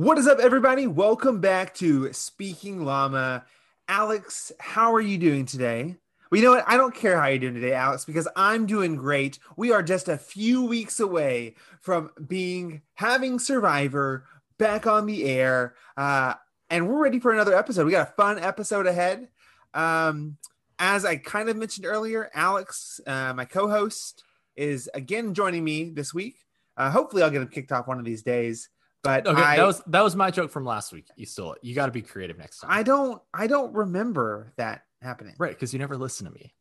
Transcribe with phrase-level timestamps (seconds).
[0.00, 0.86] What is up, everybody?
[0.86, 3.44] Welcome back to Speaking Llama.
[3.86, 5.94] Alex, how are you doing today?
[6.30, 6.64] Well, you know what?
[6.66, 9.38] I don't care how you're doing today, Alex, because I'm doing great.
[9.58, 14.24] We are just a few weeks away from being having Survivor
[14.56, 16.32] back on the air, uh,
[16.70, 17.84] and we're ready for another episode.
[17.84, 19.28] We got a fun episode ahead.
[19.74, 20.38] Um,
[20.78, 24.24] as I kind of mentioned earlier, Alex, uh, my co-host,
[24.56, 26.36] is again joining me this week.
[26.78, 28.70] Uh, hopefully, I'll get him kicked off one of these days.
[29.02, 31.06] But Okay, I, that was that was my joke from last week.
[31.16, 31.60] You stole it.
[31.62, 32.70] You got to be creative next time.
[32.72, 35.34] I don't, I don't remember that happening.
[35.38, 36.52] right, because you never listen to me.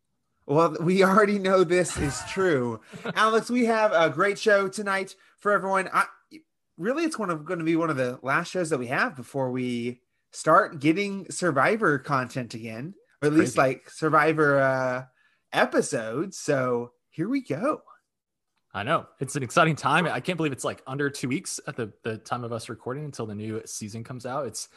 [0.46, 2.80] Well, we already know this is true.
[3.16, 5.90] Alex, we have a great show tonight for everyone.
[5.94, 6.06] I,
[6.78, 9.16] really, it's one of going to be one of the last shows that we have
[9.16, 10.02] before we
[10.32, 15.04] start getting Survivor content again, or at least like Survivor uh,
[15.54, 16.38] episodes.
[16.38, 17.82] So here we go.
[18.74, 20.06] I know it's an exciting time.
[20.06, 23.06] I can't believe it's like under two weeks at the the time of us recording
[23.06, 24.46] until the new season comes out.
[24.46, 24.70] It's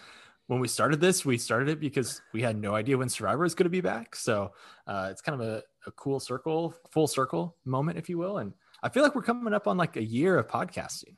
[0.46, 3.54] when we started this, we started it because we had no idea when Survivor is
[3.54, 4.16] going to be back.
[4.16, 4.52] So
[4.86, 8.38] uh, it's kind of a, a cool circle, full circle moment, if you will.
[8.38, 11.14] And I feel like we're coming up on like a year of podcasting.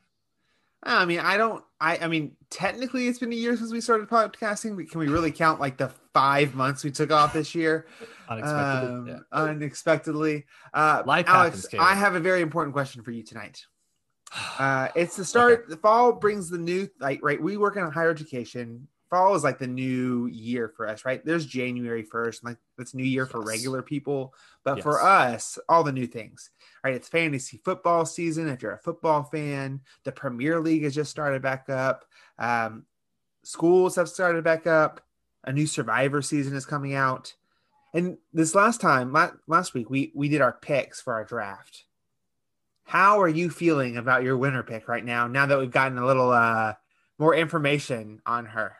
[0.83, 1.63] I mean, I don't.
[1.79, 4.75] I, I mean, technically, it's been a year since we started podcasting.
[4.75, 7.87] But can we really count like the five months we took off this year?
[8.29, 9.19] unexpectedly, um, yeah.
[9.31, 10.45] unexpectedly.
[10.73, 13.61] Uh, Life Alex, happens, I have a very important question for you tonight.
[14.59, 15.69] Uh, it's the start.
[15.69, 17.41] The fall brings the new like right.
[17.41, 18.87] We work in higher education.
[19.15, 21.23] Fall is like the new year for us, right?
[21.23, 23.47] There's January first, like that's new year for Yes.
[23.47, 26.49] regular people, but for us, all the new things,
[26.83, 26.93] right?
[26.95, 28.49] It's fantasy football season.
[28.49, 32.05] If you're a football fan, the Premier League has just started back up.
[32.37, 32.85] Um,
[33.43, 35.01] schools have started back up.
[35.45, 37.33] A new Survivor season is coming out.
[37.93, 39.15] And this last time,
[39.47, 41.85] last week, we we did our picks for our draft.
[42.83, 45.27] How are you feeling about your winner pick right now?
[45.27, 46.73] Now that we've gotten a little uh
[47.17, 48.75] more information on her,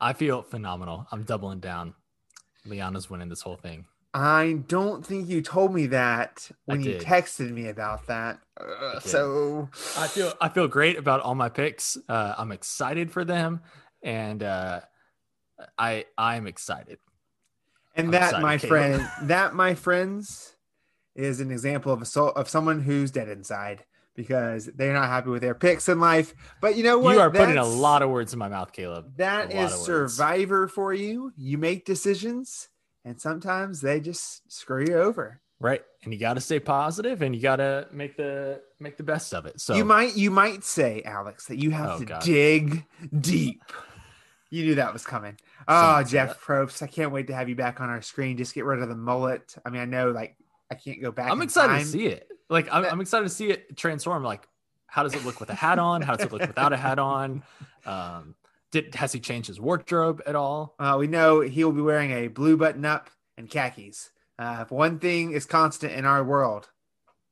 [0.00, 1.06] I feel phenomenal.
[1.10, 1.94] I'm doubling down.
[2.66, 3.86] Liana's winning this whole thing.
[4.12, 8.40] I don't think you told me that when you texted me about that.
[8.58, 9.10] Ugh, did.
[9.10, 11.98] so I feel I feel great about all my picks.
[12.08, 13.60] Uh, I'm excited for them,
[14.02, 14.80] and uh,
[15.78, 16.98] I I'm excited.
[17.94, 18.68] And I'm that, excited, my Caleb.
[18.68, 20.56] friend, that, my friends,
[21.14, 23.84] is an example of a soul of someone who's dead inside
[24.16, 26.34] because they're not happy with their picks in life.
[26.60, 27.14] But you know what?
[27.14, 29.16] you are putting a lot of words in my mouth, Caleb.
[29.16, 29.72] That is.
[29.74, 31.32] Survivor for you.
[31.36, 32.68] You make decisions,
[33.04, 35.40] and sometimes they just screw you over.
[35.58, 39.02] Right, and you got to stay positive, and you got to make the make the
[39.02, 39.58] best of it.
[39.60, 42.22] So You might, you might say, Alex, that you have Oh, to God.
[42.22, 42.84] dig
[43.20, 43.62] deep.
[44.50, 45.36] You knew that was coming.
[45.68, 46.40] Oh, Someone ah, Jeff.
[46.40, 48.36] Probst, I can't wait to have you back on our screen.
[48.36, 49.56] Just get rid of the mullet.
[49.66, 50.36] I mean, I know, like,
[50.70, 51.28] I can't go back.
[51.28, 51.80] I'm excited time.
[51.80, 52.28] to see it.
[52.48, 54.22] Like I'm, I'm excited to see it transform.
[54.22, 54.46] Like,
[54.86, 56.02] how does it look with a hat on?
[56.02, 57.42] How does it look without a hat on?
[57.86, 58.34] Um,
[58.72, 60.74] did has he changed his wardrobe at all?
[60.76, 64.10] Uh, we know he will be wearing a blue button up and khakis.
[64.40, 66.68] Uh, if one thing is constant in our world,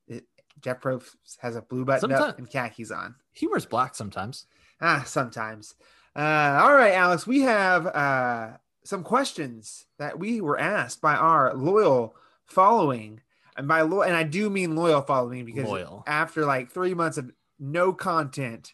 [0.07, 0.23] it,
[0.61, 3.15] Jeff Probst has a blue button up Sometime- and khakis on.
[3.33, 4.45] He wears black sometimes.
[4.79, 5.75] Ah, sometimes.
[6.15, 8.51] Uh, all right, Alex, we have uh,
[8.85, 12.15] some questions that we were asked by our loyal
[12.45, 13.19] following,
[13.57, 16.03] and by loyal, and I do mean loyal following because Loyal.
[16.07, 18.73] after like three months of no content,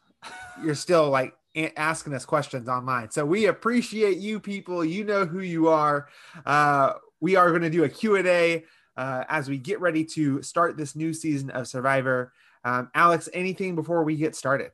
[0.63, 1.35] you're still like
[1.77, 3.11] asking us questions online.
[3.11, 4.83] So we appreciate you people.
[4.83, 6.07] You know who you are.
[6.45, 8.65] Uh, we are going to do a Q&A
[8.97, 12.33] uh, as we get ready to start this new season of Survivor.
[12.63, 14.71] Um, Alex, anything before we get started?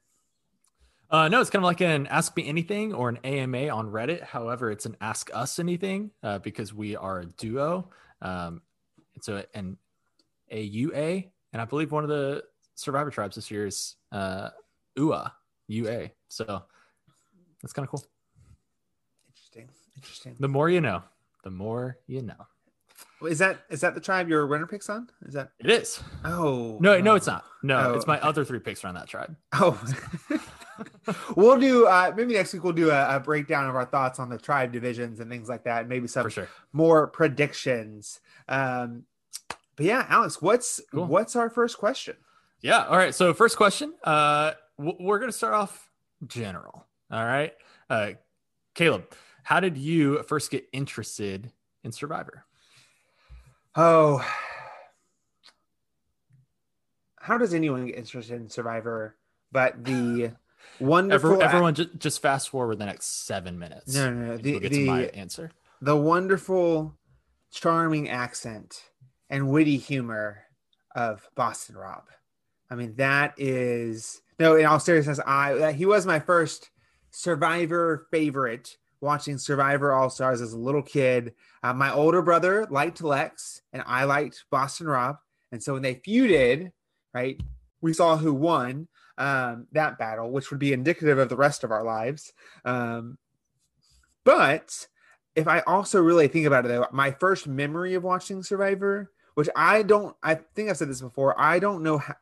[1.09, 4.23] Uh, no, it's kind of like an Ask Me Anything or an AMA on Reddit.
[4.23, 7.89] However, it's an Ask Us Anything uh, because we are a duo.
[8.21, 8.61] Um,
[9.15, 9.77] it's a, an
[10.51, 12.43] AUA, and I believe one of the
[12.75, 14.49] Survivor tribes this year is uh,
[14.95, 15.33] UA,
[15.67, 16.11] UA.
[16.29, 16.63] So
[17.61, 18.03] that's kind of cool.
[19.29, 19.69] Interesting.
[19.95, 20.35] Interesting.
[20.39, 21.01] The more you know,
[21.43, 22.35] the more you know.
[23.27, 25.09] Is that is that the tribe your winner picks on?
[25.25, 25.99] Is that It is.
[26.23, 27.45] oh No, no, it's not.
[27.63, 27.93] No, Oh.
[27.95, 29.35] it's my other three picks are on that tribe.
[29.53, 29.79] Oh,
[31.35, 34.29] we'll do uh, maybe next week we'll do a, a breakdown of our thoughts on
[34.29, 36.47] the tribe divisions and things like that, and maybe some sure.
[36.73, 38.19] more predictions.
[38.47, 39.03] Um,
[39.77, 41.05] but yeah, Alex, what's Cool.
[41.05, 42.17] what's our first question?
[42.61, 42.85] Yeah.
[42.85, 43.15] All right.
[43.15, 43.93] So first question.
[44.03, 45.89] Uh, we're gonna start off
[46.25, 46.85] general.
[47.11, 47.53] All right.
[47.89, 48.11] Uh,
[48.75, 49.05] Caleb,
[49.43, 51.51] how did you first get interested
[51.83, 52.43] in Survivor?
[53.75, 54.25] Oh,
[57.19, 59.15] how does anyone get interested in Survivor?
[59.51, 60.31] But the
[60.79, 63.93] wonderful, Every, everyone, just, just fast forward the next seven minutes.
[63.95, 65.51] no, no, no, the to my the answer.
[65.81, 66.95] the wonderful,
[67.51, 68.83] charming accent
[69.29, 70.43] and witty humor
[70.95, 72.03] of Boston Rob.
[72.69, 74.55] I mean, that is no.
[74.55, 76.69] In all seriousness, I he was my first
[77.11, 81.33] Survivor favorite watching Survivor All Stars as a little kid.
[81.63, 85.17] Uh, my older brother liked Lex, and I liked Boston Rob.
[85.51, 86.71] And so when they feuded,
[87.13, 87.39] right,
[87.81, 88.87] we saw who won
[89.17, 92.33] um, that battle, which would be indicative of the rest of our lives.
[92.65, 93.17] Um,
[94.23, 94.87] but
[95.35, 99.49] if I also really think about it, though, my first memory of watching Survivor, which
[99.55, 102.15] I don't, I think I've said this before, I don't know how,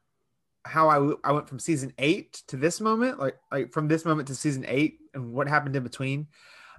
[0.66, 4.04] how I, w- I went from season eight to this moment, like like from this
[4.04, 6.28] moment to season eight, and what happened in between.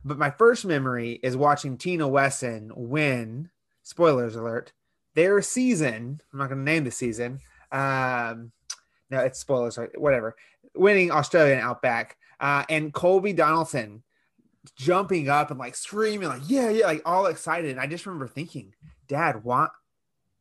[0.05, 3.49] But my first memory is watching Tina Wesson win.
[3.83, 4.75] Spoilers alert!
[5.15, 6.21] Their season.
[6.31, 7.41] I'm not going to name the season.
[7.73, 8.53] Um,
[9.09, 9.79] no, it's spoilers.
[9.95, 10.37] Whatever.
[10.75, 14.03] Winning Australian Outback, uh, and Colby Donaldson
[14.77, 17.71] jumping up and like screaming, like yeah, yeah, like all excited.
[17.71, 18.75] And I just remember thinking,
[19.09, 19.69] Dad, why,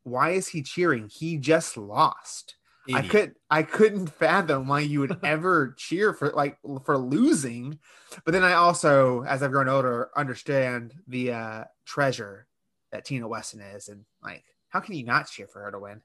[0.05, 1.09] why is he cheering?
[1.09, 2.55] He just lost.
[2.87, 3.05] Idiot.
[3.05, 7.79] I could I couldn't fathom why you would ever cheer for like for losing.
[8.23, 12.47] But then I also, as I've grown older, understand the uh, treasure
[12.91, 16.01] that Tina Wesson is, and like, how can you not cheer for her to win?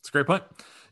[0.00, 0.44] It's a great point.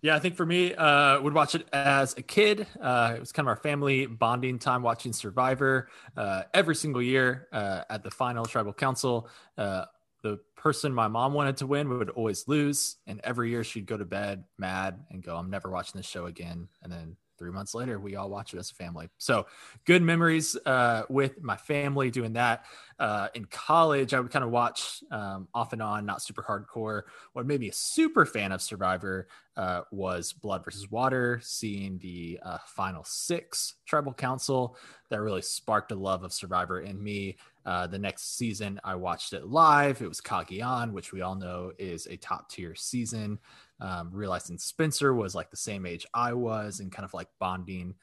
[0.03, 2.67] Yeah, I think for me, uh, would watch it as a kid.
[2.81, 7.49] Uh, it was kind of our family bonding time watching Survivor uh, every single year
[7.53, 9.29] uh, at the final tribal council.
[9.57, 9.85] Uh,
[10.25, 13.99] the person my mom wanted to win would always lose, and every year she'd go
[13.99, 17.75] to bed mad and go, "I'm never watching this show again." And then three months
[17.75, 19.09] later, we all watch it as a family.
[19.19, 19.47] So
[19.85, 22.65] good memories uh, with my family doing that.
[22.99, 27.03] Uh, in college, I would kind of watch um, off and on, not super hardcore.
[27.33, 32.39] What made me a super fan of Survivor uh, was Blood versus Water, seeing the
[32.43, 34.77] uh, final six tribal council
[35.11, 37.37] that really sparked a love of Survivor in me.
[37.67, 40.03] Uh, the next season, I watched it live.
[40.03, 43.39] It was Cagayan, which we all know is a top tier season
[43.81, 47.95] um, realizing Spencer was like the same age I was and kind of like bonding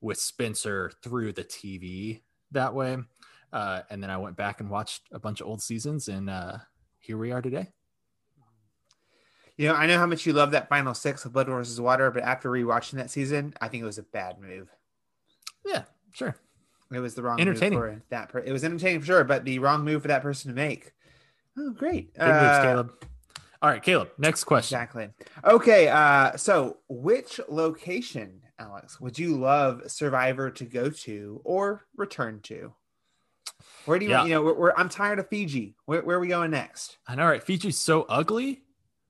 [0.00, 2.22] with Spencer through the TV
[2.52, 2.98] that way.
[3.52, 6.56] Uh, and then I went back and watched a bunch of old seasons, and uh,
[6.98, 7.68] here we are today.
[9.58, 12.10] You know, I know how much you love that final six of Blood versus Water,
[12.10, 14.70] but after rewatching that season, I think it was a bad move.
[15.66, 15.82] Yeah,
[16.12, 16.34] sure.
[16.90, 17.78] It was the wrong entertaining.
[17.78, 18.30] move for that.
[18.30, 20.92] Per- it was entertaining for sure, but the wrong move for that person to make.
[21.58, 22.14] Oh, great!
[22.14, 22.92] Big uh, moves, Caleb.
[23.62, 24.76] All right, Caleb, next question.
[24.76, 25.08] Exactly.
[25.44, 32.40] Okay, uh, so which location, Alex, would you love Survivor to go to or return
[32.42, 32.74] to?
[33.84, 34.24] Where do you, yeah.
[34.24, 35.76] you know, we're, we're, I'm tired of Fiji.
[35.86, 36.98] Where, where, are we going next?
[37.06, 37.42] I know, right?
[37.42, 38.62] Fiji's so ugly.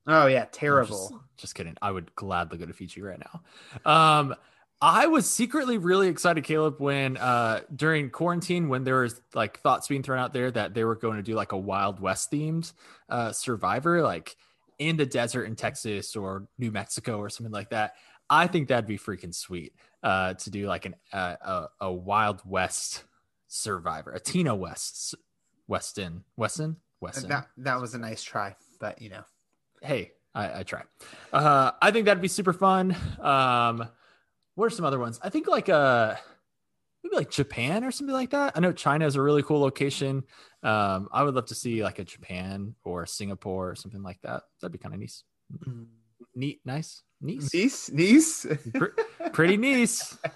[0.06, 1.08] Oh yeah, terrible.
[1.08, 1.76] Just, just, kidding.
[1.80, 3.90] I would gladly go to Fiji right now.
[3.90, 4.34] Um,
[4.84, 9.86] I was secretly really excited, Caleb, when uh during quarantine, when there was like thoughts
[9.86, 12.72] being thrown out there that they were going to do like a Wild West themed
[13.08, 14.36] uh survivor, like
[14.80, 17.94] in the desert in Texas or New Mexico or something like that.
[18.28, 22.42] I think that'd be freaking sweet uh to do like an uh, a, a Wild
[22.44, 23.04] West
[23.46, 25.14] survivor, a Tina West
[25.68, 27.28] Weston Weston Weston.
[27.28, 29.22] That that was a nice try, but you know,
[29.80, 30.82] hey, I, I try.
[31.32, 32.96] Uh, I think that'd be super fun.
[33.20, 33.88] Um,
[34.54, 35.18] what are some other ones?
[35.22, 36.14] I think like uh
[37.02, 38.52] maybe like Japan or something like that.
[38.56, 40.24] I know China is a really cool location.
[40.62, 44.42] Um, I would love to see like a Japan or Singapore or something like that.
[44.60, 45.24] That'd be kind of nice.
[45.66, 45.86] Mm.
[46.34, 48.46] Neat, nice, nice, nice, nice,
[49.32, 50.16] pretty nice.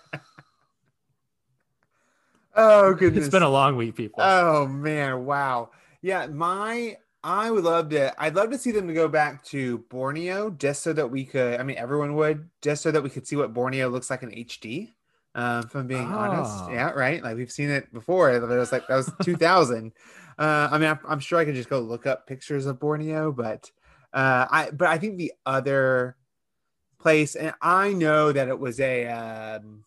[2.58, 4.22] Oh goodness, it's been a long week, people.
[4.22, 5.70] Oh man, wow.
[6.00, 6.96] Yeah, my
[7.26, 8.14] I would love to.
[8.22, 11.58] I'd love to see them to go back to Borneo just so that we could.
[11.58, 14.30] I mean, everyone would just so that we could see what Borneo looks like in
[14.30, 14.92] HD.
[15.34, 16.16] Um, if I'm being oh.
[16.16, 16.70] honest, ah.
[16.70, 17.20] yeah, right.
[17.20, 18.30] Like we've seen it before.
[18.30, 19.92] It was like that was 2000.
[20.38, 23.32] uh, I mean, I'm, I'm, sure I could just go look up pictures of Borneo,
[23.32, 23.72] but
[24.12, 26.16] uh, I but I think the other
[27.00, 29.08] place, and I know that it was a.
[29.08, 29.82] Um,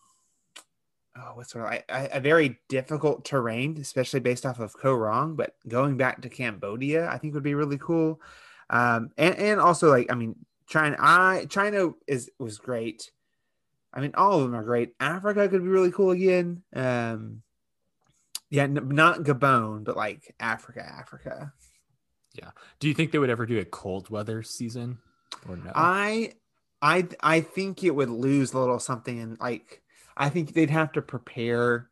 [1.16, 5.36] oh, what's sort of a, a very difficult terrain, especially based off of Koh Rong.
[5.36, 8.20] But going back to Cambodia, I think would be really cool.
[8.68, 10.36] Um, and and also like I mean,
[10.66, 13.10] China, I China is was great.
[13.92, 14.94] I mean, all of them are great.
[15.00, 16.62] Africa could be really cool again.
[16.74, 17.42] Um,
[18.48, 21.52] yeah, n- not Gabon, but like Africa, Africa.
[22.34, 22.50] Yeah.
[22.78, 24.98] Do you think they would ever do a cold weather season
[25.48, 25.72] or no?
[25.74, 26.34] I,
[26.80, 29.82] I, I think it would lose a little something in like
[30.20, 31.88] I think they'd have to prepare,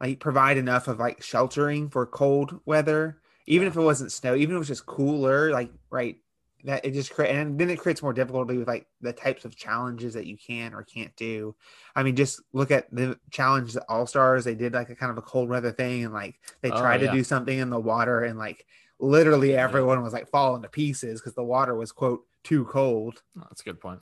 [0.00, 3.70] like provide enough of like sheltering for cold weather, even yeah.
[3.70, 6.16] if it wasn't snow, even if it was just cooler, like right.
[6.64, 9.54] That it just create and then it creates more difficulty with like the types of
[9.54, 11.54] challenges that you can or can't do.
[11.94, 14.44] I mean, just look at the challenge at All Stars.
[14.44, 17.00] They did like a kind of a cold weather thing, and like they oh, tried
[17.00, 17.12] yeah.
[17.12, 18.66] to do something in the water, and like
[18.98, 23.22] literally everyone was like falling to pieces because the water was quote too cold.
[23.38, 24.00] Oh, that's a good point.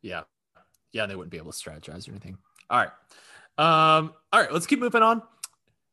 [0.00, 0.22] Yeah,
[0.92, 2.38] yeah, they wouldn't be able to strategize or anything.
[2.72, 2.90] All right.
[3.58, 5.22] Um, all right, let's keep moving on.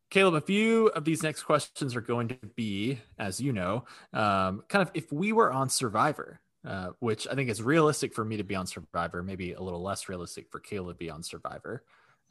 [0.09, 4.63] Caleb, a few of these next questions are going to be, as you know, um,
[4.69, 8.37] kind of if we were on Survivor, uh, which I think is realistic for me
[8.37, 11.83] to be on Survivor, maybe a little less realistic for Caleb to be on Survivor.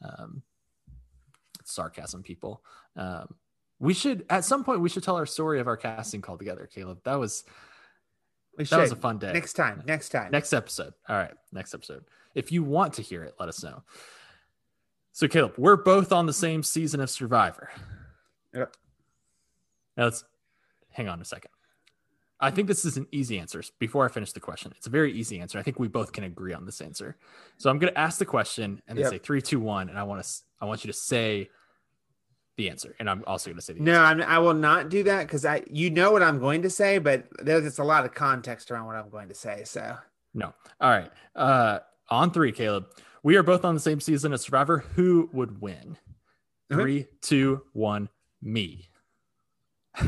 [0.03, 0.41] Um,
[1.63, 2.63] sarcasm, people.
[2.97, 3.35] Um,
[3.79, 6.67] we should at some point we should tell our story of our casting call together,
[6.73, 6.99] Caleb.
[7.05, 7.45] That was
[8.57, 9.31] We that was a fun day.
[9.31, 9.83] Next time.
[9.85, 10.31] Next time.
[10.31, 10.93] Next episode.
[11.07, 11.33] All right.
[11.53, 12.03] Next episode.
[12.35, 13.83] If you want to hear it, let us know.
[15.11, 17.69] So, Caleb, we're both on the same season of Survivor.
[18.53, 18.75] Yep.
[19.97, 20.23] Now, let's
[20.91, 21.51] hang on a second.
[22.39, 23.61] I think this is an easy answer.
[23.79, 25.59] Before I finish the question, it's a very easy answer.
[25.59, 27.17] I think we both can agree on this answer.
[27.57, 29.11] So, I'm going to ask the question and then Yep.
[29.11, 30.29] say three, two, one, and I want to
[30.61, 31.49] I want you to say
[32.57, 34.23] the answer, and I'm also going to say the No, answer.
[34.23, 36.97] I'm, I will not do that because I, you know what I'm going to say,
[36.97, 39.63] but there's a lot of context around what I'm going to say.
[39.65, 39.95] So
[40.33, 40.53] No.
[40.81, 41.09] All right.
[41.35, 42.85] Uh, on three, Caleb.
[43.23, 44.79] We are both on the same season as Survivor.
[44.95, 45.97] Who would win?
[46.71, 46.81] Okay.
[46.81, 48.09] Three, two, one.
[48.41, 48.89] Me.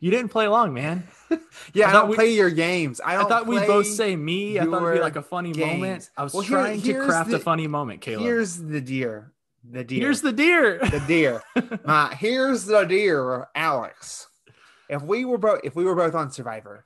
[0.00, 1.06] you didn't play along, man.
[1.74, 3.00] yeah, I I, don't we- play your games.
[3.00, 4.58] I I, thought we both say me.
[4.58, 5.80] I thought it'd be like a funny games.
[5.80, 6.10] moment.
[6.16, 8.22] I was Well, here- trying to craft the- a funny moment, Caleb.
[8.24, 9.32] Here's the deer.
[9.70, 10.00] The deer.
[10.00, 10.78] Here's the deer.
[10.80, 11.42] the deer.
[11.84, 14.26] My here's the deer, Alex.
[14.88, 16.84] If we were both, if we were both on Survivor,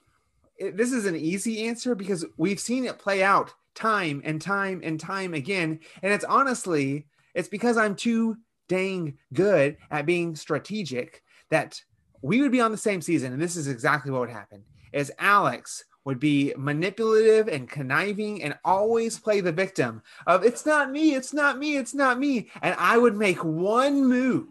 [0.59, 4.81] it, this is an easy answer because we've seen it play out time and time
[4.83, 8.37] and time again, and it's honestly, it's because I'm too
[8.69, 11.81] dang good at being strategic that
[12.23, 15.13] we would be on the same season, and this is exactly what would happen: is
[15.19, 21.15] Alex would be manipulative and conniving and always play the victim of it's not me,
[21.15, 22.49] it's not me, it's not me.
[22.63, 24.47] And I would make one move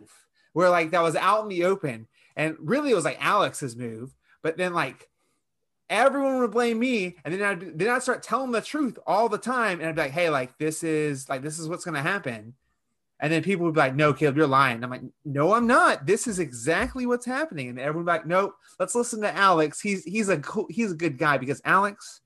[0.52, 2.08] where like that was out in the open.
[2.36, 4.14] And really it was like Alex's move,
[4.44, 5.08] but then like
[5.90, 7.16] everyone would blame me.
[7.24, 9.80] And then I'd then I'd start telling the truth all the time.
[9.80, 12.54] And I'd be like, hey, like this is like this is what's gonna happen.
[13.20, 14.84] And then people would be like, no, Caleb, you're lying.
[14.84, 16.06] I'm like, no, I'm not.
[16.06, 17.70] This is exactly what's happening.
[17.70, 19.80] And everyone would be like, nope, let's listen to Alex.
[19.80, 22.22] He's he's a cool, he's a good guy because Alex,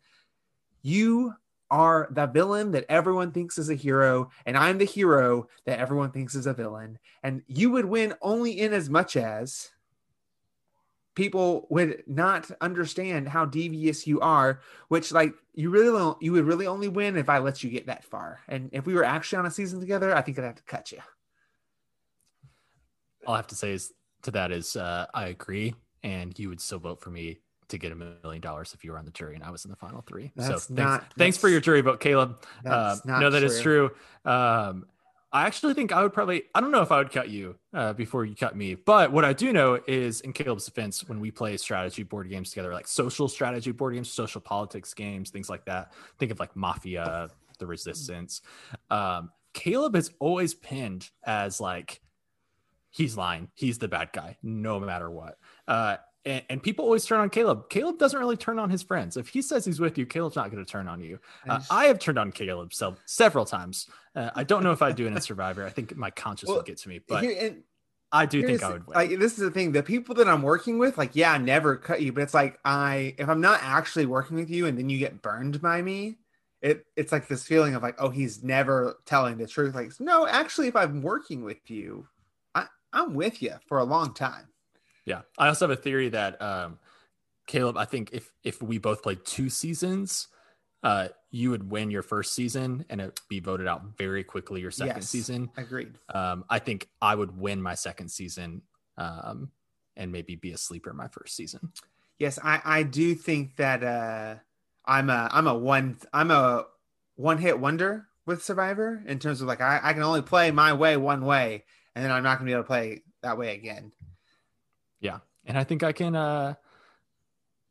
[0.81, 1.33] you
[1.71, 6.11] are the villain that everyone thinks is a hero, and I'm the hero that everyone
[6.11, 6.97] thinks is a villain.
[7.21, 9.69] And you would win only in as much as
[11.19, 16.65] people would not understand how devious you are, which like you really you would really
[16.65, 18.39] only win if I let you get that far.
[18.47, 20.93] And if we were actually on a season together, I think I'd have to cut
[20.93, 20.99] you.
[23.27, 23.91] All I have to say is
[24.23, 27.91] to that is uh, I agree, and you would still vote for me to get
[27.91, 30.01] a million dollars if you were on the jury and I was in the final
[30.01, 30.31] three.
[30.37, 32.43] That's so thanks, not- thanks for your jury vote, Caleb.
[32.65, 33.91] Uh, no, that is true.
[34.23, 34.85] Um,
[35.31, 37.93] I actually think I would probably, I don't know if I would cut you uh,
[37.93, 41.29] before you cut me, but what I do know is in Caleb's defense, when we
[41.29, 45.65] play strategy board games together, like social strategy board games, social politics games, things like
[45.65, 48.41] that, think of like Mafia, The Resistance.
[48.89, 52.01] Um, Caleb has always pinned as like,
[52.89, 55.37] he's lying, he's the bad guy, no matter what.
[55.67, 55.97] Uh,
[56.29, 57.69] and, and people always turn on Caleb.
[57.69, 59.17] Caleb doesn't really turn on his friends.
[59.17, 61.19] If he says he's with you, Caleb's not going to turn on you.
[61.47, 63.87] Uh, I have turned on Caleb so, several times.
[64.15, 65.65] Uh, I don't know if I'd do it in Survivor.
[65.65, 67.63] I think my conscience Well, would get to me, but Here- and
[68.11, 68.95] I do here's think I would win.
[68.95, 71.75] Like this is the thing: the people that I'm working with, like, yeah, I never
[71.75, 74.89] cut you, but it's like I, if I'm not actually working with you, and then
[74.89, 76.17] you get burned by me,
[76.61, 79.75] it it's like this feeling of like, oh, he's never telling the truth.
[79.75, 82.07] Like, no, actually, if I'm working with you,
[82.55, 84.48] I I'm with you for a long time.
[85.09, 85.21] Yeah.
[85.37, 86.79] I also have a theory that um,
[87.47, 90.27] Caleb, I think if if we both played two seasons,
[90.83, 94.71] uh, you would win your first season and it be voted out very quickly your
[94.71, 95.09] second Yes.
[95.09, 95.49] season.
[95.57, 95.97] Agreed.
[96.13, 98.61] Um, I think I would win my second season
[98.97, 99.51] um,
[99.97, 101.71] and maybe be a sleeper my first season.
[102.19, 104.35] Yes, I I do think that uh
[104.85, 106.65] I'm a I'm a one I'm a
[107.15, 110.73] one hit wonder with Survivor in terms of like I, I can only play my
[110.73, 111.63] way one way,
[111.95, 113.91] and then I'm not gonna be able to play that way again.
[114.99, 116.55] Yeah, and I think I can uh,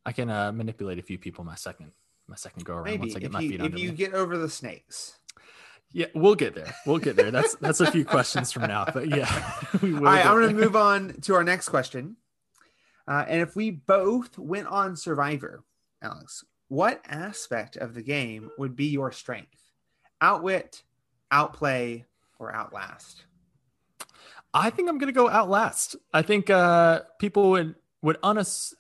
[0.05, 1.93] I can uh, manipulate a few people my second
[2.27, 3.97] my second go around Maybe once I get if my you feet if you me.
[3.97, 5.19] get over the snakes.
[5.93, 6.75] Yeah, we'll get there.
[6.85, 7.31] We'll get there.
[7.31, 10.55] That's that's a few questions from now, but yeah, we will All right, I'm going
[10.55, 12.17] to move on to our next question.
[13.07, 15.65] Uh, and if we both went on Survivor,
[16.03, 19.63] Alex, what aspect of the game would be your strength?
[20.21, 20.83] Outwit,
[21.31, 22.05] outplay,
[22.39, 23.25] or outlast?
[24.55, 25.97] I think I'm gonna go outlast.
[26.13, 28.75] I think uh, people would would unass.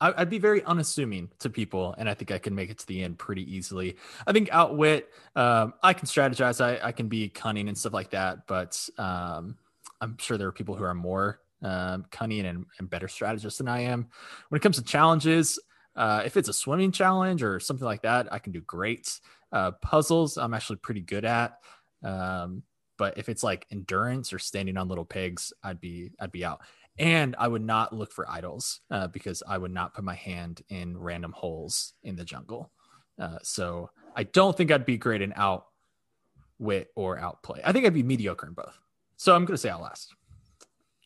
[0.00, 3.02] I'd be very unassuming to people, and I think I can make it to the
[3.02, 3.96] end pretty easily.
[4.28, 5.08] I think outwit.
[5.34, 6.64] Um, I can strategize.
[6.64, 9.56] I, I can be cunning and stuff like that, but um,
[10.00, 13.66] I'm sure there are people who are more um, cunning and, and better strategists than
[13.66, 14.08] I am.
[14.50, 15.58] When it comes to challenges,
[15.96, 19.18] uh, if it's a swimming challenge or something like that, I can do great.
[19.50, 21.58] Uh, puzzles, I'm actually pretty good at.
[22.04, 22.62] Um,
[22.98, 26.60] but if it's like endurance or standing on little pigs, I'd be I'd be out.
[26.98, 30.62] And I would not look for idols uh, because I would not put my hand
[30.68, 32.72] in random holes in the jungle.
[33.18, 37.60] Uh, so I don't think I'd be great in outwit or outplay.
[37.64, 38.76] I think I'd be mediocre in both.
[39.16, 40.12] So I'm going to say I'll outlast.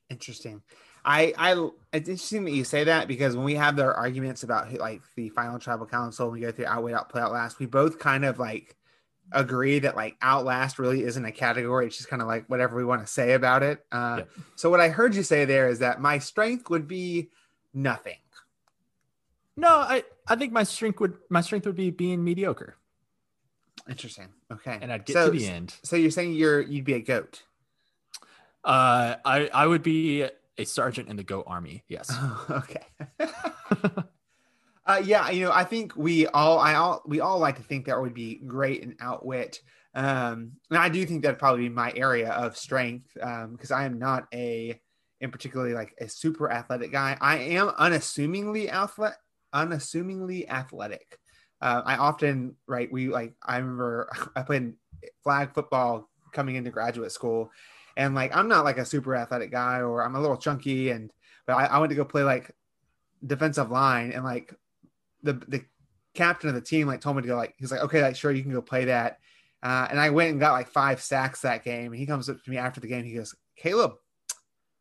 [0.08, 0.62] Interesting.
[1.04, 4.72] I, I, it's interesting that you say that because when we have their arguments about
[4.72, 7.58] like the final tribal council, we go through outwit, outplay, outlast.
[7.58, 8.76] We both kind of like
[9.32, 11.86] agree that like outlast really isn't a category.
[11.86, 13.84] It's just kind of like whatever we want to say about it.
[13.90, 14.24] Uh, yeah.
[14.56, 17.30] So what I heard you say there is that my strength would be
[17.74, 18.16] nothing.
[19.56, 22.76] No, I, I think my strength would my strength would be being mediocre.
[23.88, 24.28] Interesting.
[24.50, 24.78] Okay.
[24.80, 25.74] And I'd get so, to the end.
[25.82, 27.42] So you're saying you're you'd be a goat.
[28.64, 30.26] Uh, I I would be
[30.58, 31.84] a sergeant in the goat army.
[31.88, 32.08] Yes.
[32.10, 32.86] Oh, okay.
[34.86, 37.86] uh, yeah, you know, I think we all I all we all like to think
[37.86, 39.60] that would be great and outwit.
[39.94, 43.84] Um, and I do think that'd probably be my area of strength because um, I
[43.84, 44.80] am not a
[45.20, 47.16] in particularly like a super athletic guy.
[47.20, 49.18] I am unassumingly athletic,
[49.52, 51.18] unassumingly athletic.
[51.60, 54.72] Uh, I often right we like I remember I played
[55.22, 57.52] flag football coming into graduate school
[57.96, 61.12] and like I'm not like a super athletic guy or I'm a little chunky and
[61.46, 62.50] but I, I went to go play like
[63.24, 64.54] defensive line and like
[65.22, 65.64] the the
[66.14, 68.30] captain of the team like told me to go like he's like okay like sure
[68.32, 69.18] you can go play that.
[69.62, 71.92] Uh, and I went and got like five sacks that game.
[71.92, 73.04] And he comes up to me after the game.
[73.04, 73.94] He goes Caleb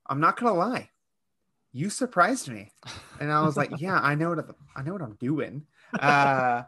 [0.08, 0.90] I'm not gonna lie.
[1.72, 2.72] You surprised me.
[3.20, 5.66] And I was like yeah I know what I know what I'm doing.
[6.00, 6.64] Uh,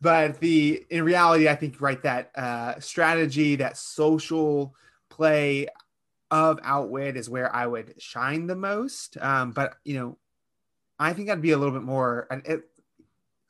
[0.00, 4.74] but the in reality I think right that uh, strategy that social
[5.08, 5.68] play
[6.30, 9.16] of outwit is where I would shine the most.
[9.18, 10.18] Um, but you know,
[10.98, 12.62] I think I'd be a little bit more, it,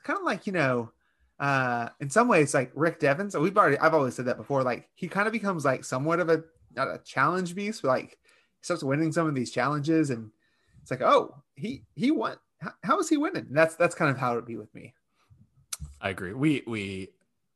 [0.04, 0.92] kind of like you know,
[1.40, 3.32] uh, in some ways like Rick Devens.
[3.32, 4.62] So we've already, I've always said that before.
[4.62, 6.44] Like he kind of becomes like somewhat of a
[6.76, 10.30] not a challenge beast, but like he starts winning some of these challenges, and
[10.80, 12.36] it's like, oh, he he won.
[12.60, 13.46] How, how is he winning?
[13.48, 14.94] And that's that's kind of how it would be with me.
[16.00, 16.32] I agree.
[16.32, 17.10] We we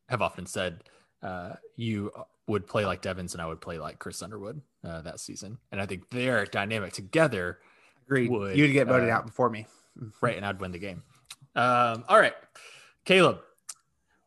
[0.08, 0.82] have often said
[1.22, 2.10] uh, you
[2.46, 5.58] would play like Devens and I would play like Chris Underwood uh, that season.
[5.70, 7.58] And I think their dynamic together
[8.08, 8.30] Agreed.
[8.30, 9.66] Would, You'd get voted uh, out before me.
[10.22, 10.36] Right.
[10.36, 11.02] And I'd win the game.
[11.58, 12.34] Um, all right.
[13.04, 13.40] Caleb,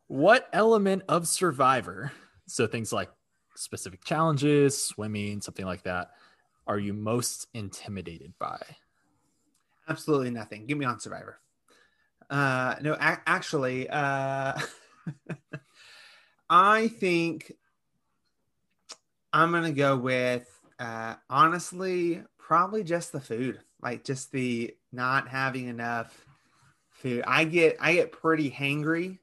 [0.08, 2.12] what element of Survivor,
[2.46, 3.10] so things like
[3.56, 6.12] specific challenges, swimming, something like that,
[6.67, 8.60] are you most intimidated by?
[9.88, 10.65] Absolutely nothing.
[10.65, 11.39] Give me on Survivor.
[12.30, 14.60] Uh, no, a- actually, uh,
[16.50, 17.54] I think
[19.32, 25.67] I'm gonna go with uh, honestly, probably just the food, like just the not having
[25.67, 26.26] enough
[27.02, 27.24] food.
[27.28, 29.20] I get I get pretty hangry,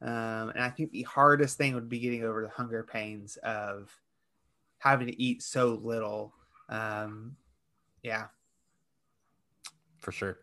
[0.00, 3.90] um, and I think the hardest thing would be getting over the hunger pains of
[4.78, 6.34] having to eat so little.
[6.68, 7.36] Um,
[8.02, 8.26] yeah,
[9.98, 10.38] for sure.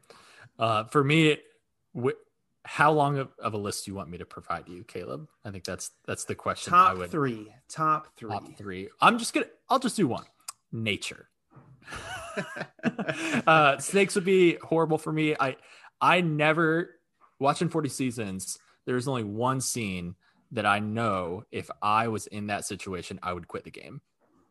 [0.57, 1.37] Uh, for me,
[2.65, 5.27] how long of, of, a list do you want me to provide you, Caleb?
[5.45, 6.71] I think that's that's the question.
[6.71, 7.47] Top would, three.
[7.69, 8.29] Top three.
[8.29, 8.89] Top three.
[8.99, 9.47] I'm just gonna.
[9.69, 10.25] I'll just do one.
[10.71, 11.29] Nature.
[13.47, 15.35] uh, snakes would be horrible for me.
[15.39, 15.55] I
[16.01, 16.99] I never
[17.39, 18.57] watching 40 seasons.
[18.85, 20.15] There's only one scene
[20.51, 24.01] that I know if I was in that situation, I would quit the game.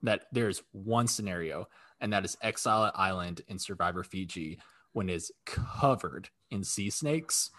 [0.03, 1.69] That there's one scenario,
[2.01, 4.59] and that is Exile Island in Survivor Fiji
[4.93, 7.51] when it's covered in sea snakes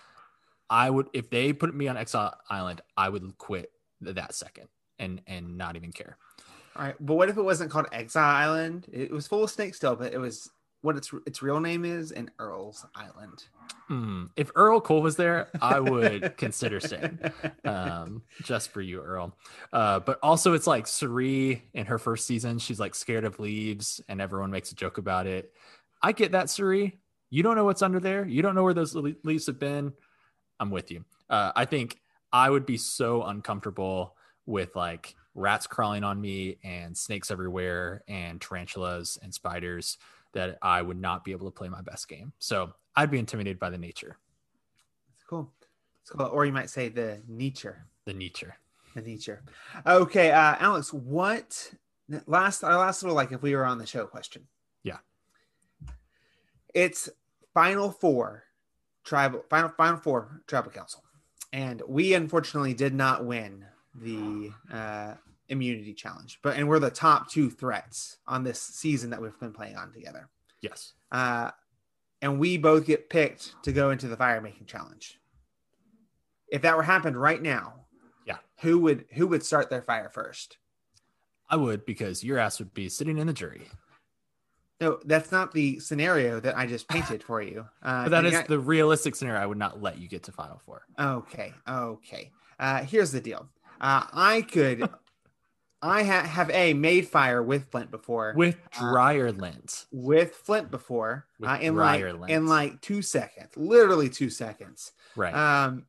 [0.70, 3.72] I would if they put me on Exile Island, I would quit
[4.02, 4.68] that second
[5.00, 6.18] and and not even care.
[6.76, 8.88] All right, but what if it wasn't called Exile Island?
[8.92, 10.50] It was full of snakes still, but it was
[10.82, 13.46] what its its real name is in Earl's Island.
[13.90, 17.20] Mm, if Earl Cole was there, I would consider staying,
[17.66, 19.36] um, just for you, Earl.
[19.74, 22.60] Uh, but also, it's like Cirie in her first season.
[22.60, 25.54] She's like scared of leaves, and everyone makes a joke about it.
[26.02, 27.00] I get that, Cirie.
[27.30, 28.26] You don't know what's under there.
[28.26, 29.94] You don't know where those leaves have been.
[30.60, 31.06] I'm with you.
[31.30, 32.00] Uh, I think
[32.32, 34.16] I would be so uncomfortable
[34.46, 39.98] with like rats crawling on me and snakes everywhere and tarantulas and spiders
[40.34, 42.34] that I would not be able to play my best game.
[42.40, 44.18] So I'd be intimidated by the nature.
[45.14, 45.52] It's cool.
[46.02, 46.28] It's cool.
[46.28, 47.86] Or you might say the nature.
[48.06, 48.56] The nature.
[48.96, 49.44] The nature.
[49.86, 51.72] Okay, uh, Alex, what
[52.26, 54.48] last our last little like if we were on the show question.
[54.84, 54.98] Yeah.
[56.74, 57.10] It's
[57.54, 58.44] final four
[59.04, 61.04] tribal final final four tribal council,
[61.54, 63.66] and we unfortunately did not win
[63.96, 65.16] the uh,
[65.50, 66.40] immunity challenge.
[66.42, 69.92] But and we're the top two threats on this season that we've been playing on
[69.92, 70.30] together.
[70.62, 70.94] Yes.
[71.12, 71.52] Uh,
[72.22, 75.20] and we both get picked to go into the fire making challenge.
[76.50, 77.86] If that were happened right now,
[78.26, 80.58] yeah, who would who would start their fire first?
[81.50, 83.68] I would because your ass would be sitting in the jury.
[84.82, 87.66] No, that's not the scenario that I just painted for you.
[87.84, 89.42] Uh, But that and the realistic scenario.
[89.42, 90.84] I would not let you get to Final Four.
[91.00, 92.32] Okay, okay.
[92.60, 93.48] Uh, here's the deal.
[93.80, 94.88] Uh, I could,
[95.82, 98.92] I ha- have a made fire with Flint before, With Uh,
[99.38, 99.86] lint.
[99.92, 102.30] with Flint before, With uh, in like lint.
[102.30, 104.92] in like two seconds, literally two seconds.
[105.16, 105.34] Right.
[105.34, 105.86] Um,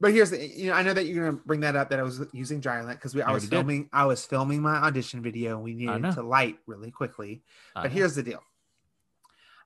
[0.00, 2.02] but here's the, you know, I know that you're gonna bring that up that I
[2.02, 3.56] was using dry lint because we I You was already did.
[3.56, 5.56] filming, I was filming my audition video.
[5.56, 7.42] and We needed to light really quickly.
[7.76, 7.94] I But know.
[7.96, 8.42] here's the deal.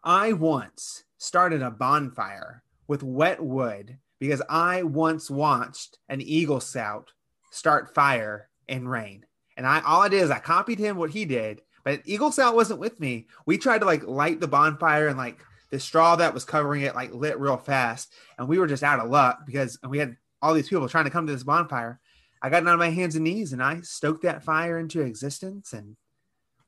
[0.03, 7.13] I once started a bonfire with wet wood because I once watched an Eagle Scout
[7.51, 9.25] start fire in rain.
[9.59, 12.55] And I all I did is I copied him what he did, but Eagle Scout
[12.55, 13.27] wasn't with me.
[13.45, 15.39] We tried to like light the bonfire and like
[15.71, 18.15] the straw that was covering it like lit real fast.
[18.39, 21.11] And we were just out of luck because we had all these people trying to
[21.11, 22.01] come to this bonfire.
[22.41, 25.97] I got on my hands and knees and I stoked that fire into existence and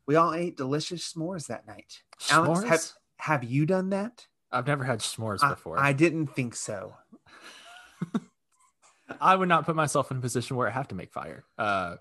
[0.06, 2.02] we all ate delicious s'mores that night.
[2.28, 2.68] Alex, S'mores?
[2.68, 2.82] have,
[3.18, 4.26] have you done that?
[4.50, 5.78] I've never had s'mores I, before.
[5.78, 6.96] I didn't think so.
[9.20, 11.44] I would not put myself in a position where I have to make fire.
[11.56, 11.96] Uh,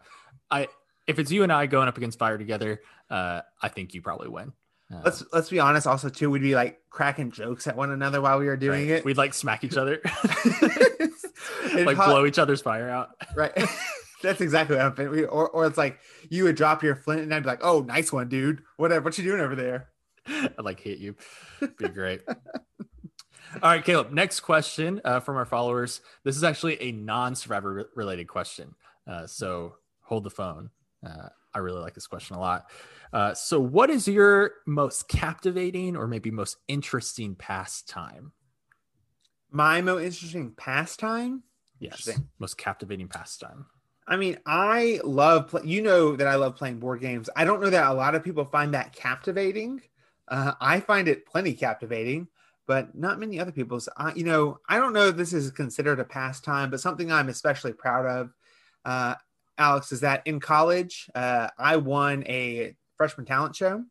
[0.49, 0.67] I
[1.09, 4.29] if it's you and I going up against fire together, uh, I think you probably
[4.29, 4.53] win.
[4.93, 5.85] Uh, Let's let's be honest.
[5.85, 8.97] Also, too, we'd be like cracking jokes at one another while we were doing right.
[8.99, 9.05] it.
[9.05, 10.01] We'd like smack each other,
[11.75, 13.09] like blow each other's fire out.
[13.35, 13.51] right.
[14.23, 15.11] That's exactly what happened.
[15.11, 17.81] We, or or it's like you would drop your flint and I'd be like, "Oh,
[17.81, 18.63] nice one, dude.
[18.77, 19.05] Whatever.
[19.05, 19.89] What you doing over there?"
[20.27, 21.15] I'd like hit you.
[21.77, 22.21] Be great.
[22.27, 24.11] All right, Caleb.
[24.11, 26.01] Next question uh, from our followers.
[26.23, 28.75] This is actually a non-survivor related question.
[29.07, 30.69] Uh, so hold the phone.
[31.05, 32.69] Uh, I really like this question a lot.
[33.11, 38.33] Uh, so, what is your most captivating or maybe most interesting pastime?
[39.51, 41.43] My most interesting pastime.
[41.79, 43.65] Yes, most captivating pastime.
[44.07, 47.29] I mean, I love play- you know that I love playing board games.
[47.35, 49.81] I don't know that a lot of people find that captivating.
[50.27, 52.27] Uh, I find it plenty captivating,
[52.67, 53.87] but not many other people's.
[53.97, 57.29] I, you know, I don't know if this is considered a pastime, but something I'm
[57.29, 58.33] especially proud of,
[58.85, 59.15] uh,
[59.59, 63.83] Alex, is that in college uh, I won a freshman talent show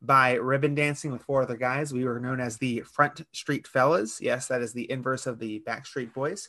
[0.00, 1.92] by ribbon dancing with four other guys.
[1.92, 4.20] We were known as the Front Street Fellas.
[4.20, 6.48] Yes, that is the inverse of the Backstreet Boys.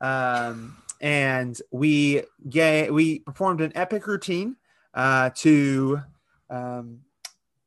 [0.00, 4.56] Um, and we we performed an epic routine
[4.94, 6.00] uh, to
[6.48, 7.00] um,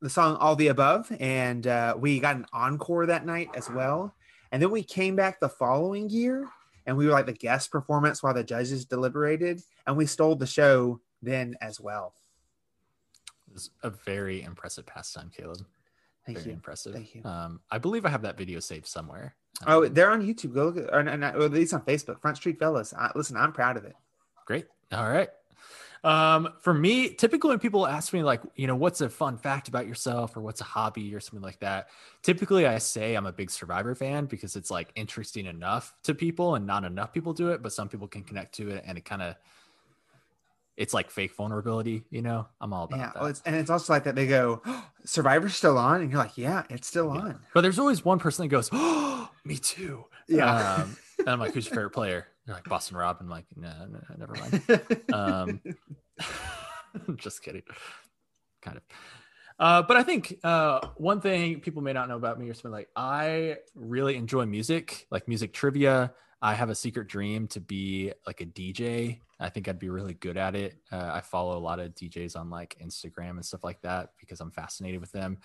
[0.00, 4.14] the song "All the Above," and uh, we got an encore that night as well.
[4.52, 6.48] And then we came back the following year,
[6.86, 10.46] and we were like the guest performance while the judges deliberated, and we stole the
[10.46, 12.14] show then as well.
[13.48, 15.64] It was a very impressive pastime, Caleb.
[16.24, 16.54] Thank very you.
[16.54, 16.94] impressive.
[16.94, 17.24] Thank you.
[17.24, 19.36] Um, I believe I have that video saved somewhere.
[19.66, 20.54] Oh, Um, they're on YouTube.
[20.54, 22.20] Go look at, or, or at least on Facebook.
[22.20, 22.92] Front Street Fellas.
[22.92, 23.94] I, listen, I'm proud of it.
[24.44, 24.66] Great.
[24.92, 25.28] All right.
[26.06, 29.66] Um, for me, typically when people ask me like, you know, what's a fun fact
[29.66, 31.88] about yourself or what's a hobby or something like that,
[32.22, 36.54] typically I say I'm a big Survivor fan because it's like interesting enough to people
[36.54, 39.04] and not enough people do it, but some people can connect to it and it
[39.04, 39.34] kind of
[40.76, 42.46] it's like fake vulnerability, you know.
[42.60, 43.20] I'm all about Yeah, that.
[43.20, 44.14] well, it's, and it's also like that.
[44.14, 44.62] They go,
[45.04, 47.20] "Survivor's still on," and you're like, "Yeah, it's still Yeah.
[47.20, 50.54] on." But there's always one person that goes, "Oh, me too." Yeah.
[50.82, 53.18] Um, and I'm like, "Who's your favorite player?" They're like Boston Rob.
[53.20, 54.82] I'm like, "No, no, never mind."
[55.12, 55.60] Um,
[57.16, 57.62] just kidding.
[58.62, 58.82] Kind of.
[59.58, 62.72] Uh, but I think uh, one thing people may not know about me or something
[62.72, 66.12] like I really enjoy music, like music trivia.
[66.42, 69.20] I have a secret dream to be like a DJ.
[69.40, 70.76] I think I'd be really good at it.
[70.92, 74.40] Uh, I follow a lot of DJs on like Instagram and stuff like that because
[74.40, 75.38] I'm fascinated with them.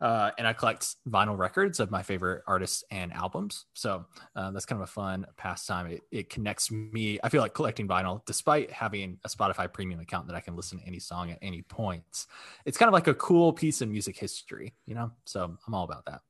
[0.00, 3.66] Uh, and I collect vinyl records of my favorite artists and albums.
[3.74, 5.86] So uh, that's kind of a fun pastime.
[5.86, 7.18] It, it connects me.
[7.22, 10.78] I feel like collecting vinyl, despite having a Spotify premium account that I can listen
[10.80, 12.26] to any song at any point.
[12.64, 15.12] It's kind of like a cool piece of music history, you know?
[15.24, 16.20] So I'm all about that.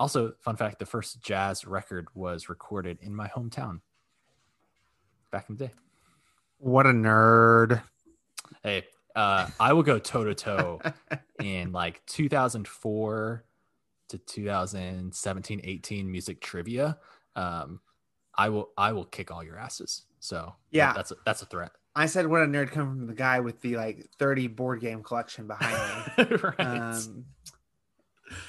[0.00, 3.80] Also, fun fact the first jazz record was recorded in my hometown
[5.30, 5.72] back in the day.
[6.58, 7.82] what a nerd!
[8.62, 8.84] Hey,
[9.14, 10.80] uh, I will go toe to toe
[11.42, 13.44] in like 2004
[14.08, 16.98] to 2017, 18 music trivia.
[17.36, 17.80] Um,
[18.34, 20.06] I will, I will kick all your asses.
[20.18, 20.94] So Yeah.
[20.94, 21.72] that's a, that's a threat.
[21.94, 25.02] I said, "What a nerd!" Coming from the guy with the like 30 board game
[25.02, 25.76] collection behind
[26.16, 26.24] me.
[26.58, 26.60] right.
[26.60, 27.24] um,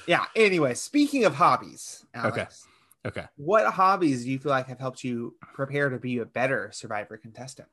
[0.06, 0.24] yeah.
[0.36, 2.66] Anyway, speaking of hobbies, Alex,
[3.06, 3.26] okay.
[3.36, 7.16] what hobbies do you feel like have helped you prepare to be a better Survivor
[7.16, 7.68] contestant?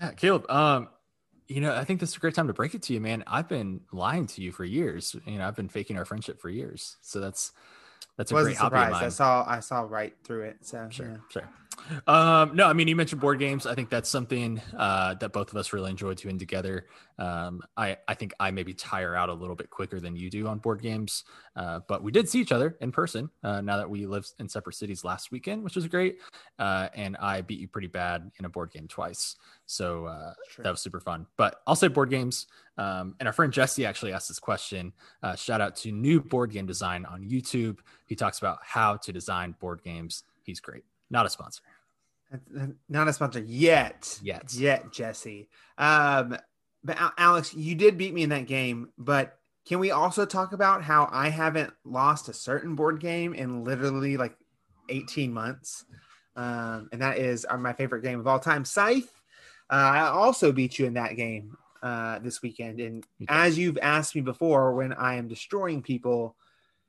[0.00, 0.50] Yeah, Caleb.
[0.50, 0.88] Um,
[1.46, 3.22] you know, I think this is a great time to break it to you, man.
[3.26, 5.14] I've been lying to you for years.
[5.26, 6.96] You know, I've been faking our friendship for years.
[7.02, 7.52] So that's
[8.16, 9.04] that's a Wasn't great hobby of surprised.
[9.04, 10.58] I saw I saw right through it.
[10.62, 11.16] So Sure, yeah.
[11.28, 11.48] sure.
[12.06, 13.66] Um, no, I mean, you mentioned board games.
[13.66, 16.86] I think that's something uh, that both of us really enjoy doing together.
[17.18, 20.46] Um, I, I think I maybe tire out a little bit quicker than you do
[20.48, 21.24] on board games,
[21.56, 24.48] uh, but we did see each other in person uh, now that we lived in
[24.48, 26.18] separate cities last weekend, which was great.
[26.58, 29.36] Uh, and I beat you pretty bad in a board game twice.
[29.66, 31.26] So uh, that was super fun.
[31.36, 32.46] But I'll say board games.
[32.76, 34.92] Um, and our friend Jesse actually asked this question.
[35.22, 37.78] Uh, shout out to New Board Game Design on YouTube.
[38.06, 40.24] He talks about how to design board games.
[40.42, 40.84] He's great.
[41.14, 41.62] Not a sponsor.
[42.88, 44.18] Not a sponsor yet.
[44.20, 44.52] Yet.
[44.52, 45.48] Yet, Jesse.
[45.78, 46.36] Um,
[46.82, 50.82] but Alex, you did beat me in that game, but can we also talk about
[50.82, 54.36] how I haven't lost a certain board game in literally like
[54.88, 55.84] 18 months?
[56.34, 59.12] Um, and that is uh, my favorite game of all time, Scythe.
[59.70, 62.80] Uh, I also beat you in that game uh, this weekend.
[62.80, 66.34] And as you've asked me before, when I am destroying people,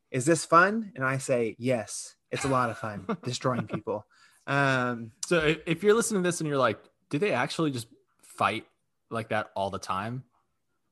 [0.09, 0.93] is this fun?
[0.95, 4.07] And I say, yes, it's a lot of fun destroying people.
[4.47, 6.79] Um, so if you're listening to this and you're like,
[7.09, 7.87] do they actually just
[8.21, 8.65] fight
[9.09, 10.23] like that all the time?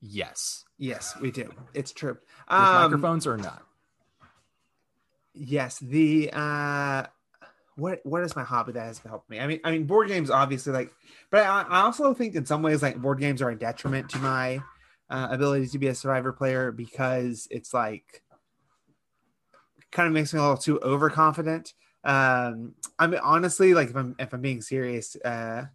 [0.01, 0.65] Yes.
[0.77, 1.53] Yes, we do.
[1.73, 2.17] It's true.
[2.47, 3.63] Um, microphones or not?
[5.33, 5.79] Yes.
[5.79, 7.05] The uh
[7.75, 9.39] what what is my hobby that has helped me?
[9.39, 10.91] I mean, I mean, board games obviously like,
[11.31, 14.19] but I, I also think in some ways like board games are a detriment to
[14.19, 14.61] my
[15.09, 18.21] uh, ability to be a survivor player because it's like
[19.91, 21.73] kind of makes me a little too overconfident.
[22.03, 25.65] Um, I mean, honestly, like if I'm if I'm being serious, uh,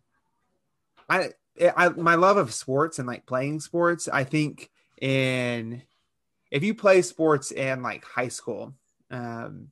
[1.09, 1.31] I
[1.77, 4.09] I my love of sports and like playing sports.
[4.09, 5.83] I think in
[6.51, 8.75] if you play sports in like high school,
[9.11, 9.69] um,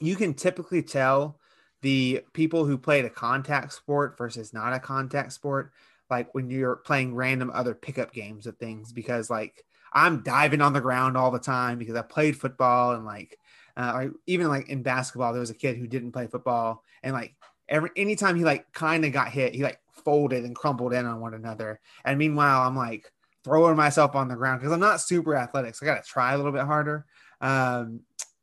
[0.00, 1.38] you can typically tell
[1.82, 5.72] the people who played a contact sport versus not a contact sport
[6.10, 10.72] like when you're playing random other pickup games of things because like i'm diving on
[10.72, 13.38] the ground all the time because i played football and like
[13.78, 17.14] uh, or even like in basketball, there was a kid who didn't play football, and
[17.14, 17.34] like
[17.68, 21.20] every anytime he like kind of got hit, he like folded and crumpled in on
[21.20, 21.80] one another.
[22.04, 23.10] And meanwhile, I'm like
[23.44, 26.32] throwing myself on the ground because I'm not super athletic, so I got to try
[26.32, 27.06] a little bit harder.
[27.40, 28.00] Um,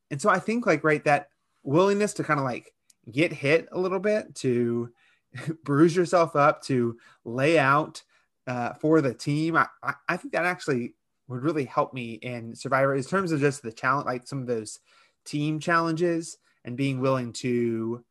[0.09, 1.29] and so I think like right that
[1.63, 2.73] willingness to kind of like
[3.11, 4.89] get hit a little bit to
[5.63, 8.01] bruise yourself up to lay out
[8.47, 9.57] uh, for the team.
[9.57, 10.93] I, I, I think that actually
[11.27, 14.47] would really help me in Survivor in terms of just the challenge, like some of
[14.47, 14.79] those
[15.25, 18.03] team challenges and being willing to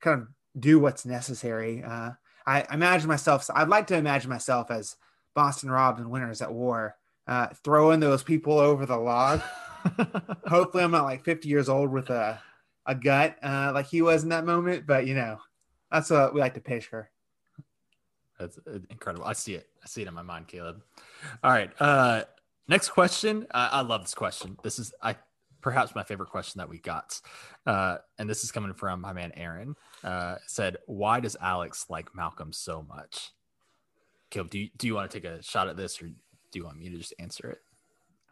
[0.00, 1.82] kind of do what's necessary.
[1.82, 2.10] Uh,
[2.46, 4.96] I imagine myself, I'd like to imagine myself as
[5.34, 9.40] Boston Rob and Winners at War, uh, throwing those people over the log.
[10.46, 12.40] Hopefully, I'm not like 50 years old with a,
[12.86, 15.40] a gut uh, like he was in that moment, but you know,
[15.90, 17.10] that's what we like to picture.
[18.38, 19.24] That's uh, incredible.
[19.24, 19.68] I see it.
[19.82, 20.82] I see it in my mind, Caleb.
[21.42, 21.70] All right.
[21.80, 22.24] Uh,
[22.68, 23.46] next question.
[23.52, 24.58] I, I love this question.
[24.62, 25.16] This is, I
[25.64, 27.18] perhaps my favorite question that we got.
[27.66, 29.74] Uh, and this is coming from my man Aaron.
[30.04, 33.30] Uh, said, "Why does Alex like Malcolm so much?"
[34.28, 36.14] Caleb, do you, do you want to take a shot at this, or do
[36.52, 37.62] you want me to just answer it?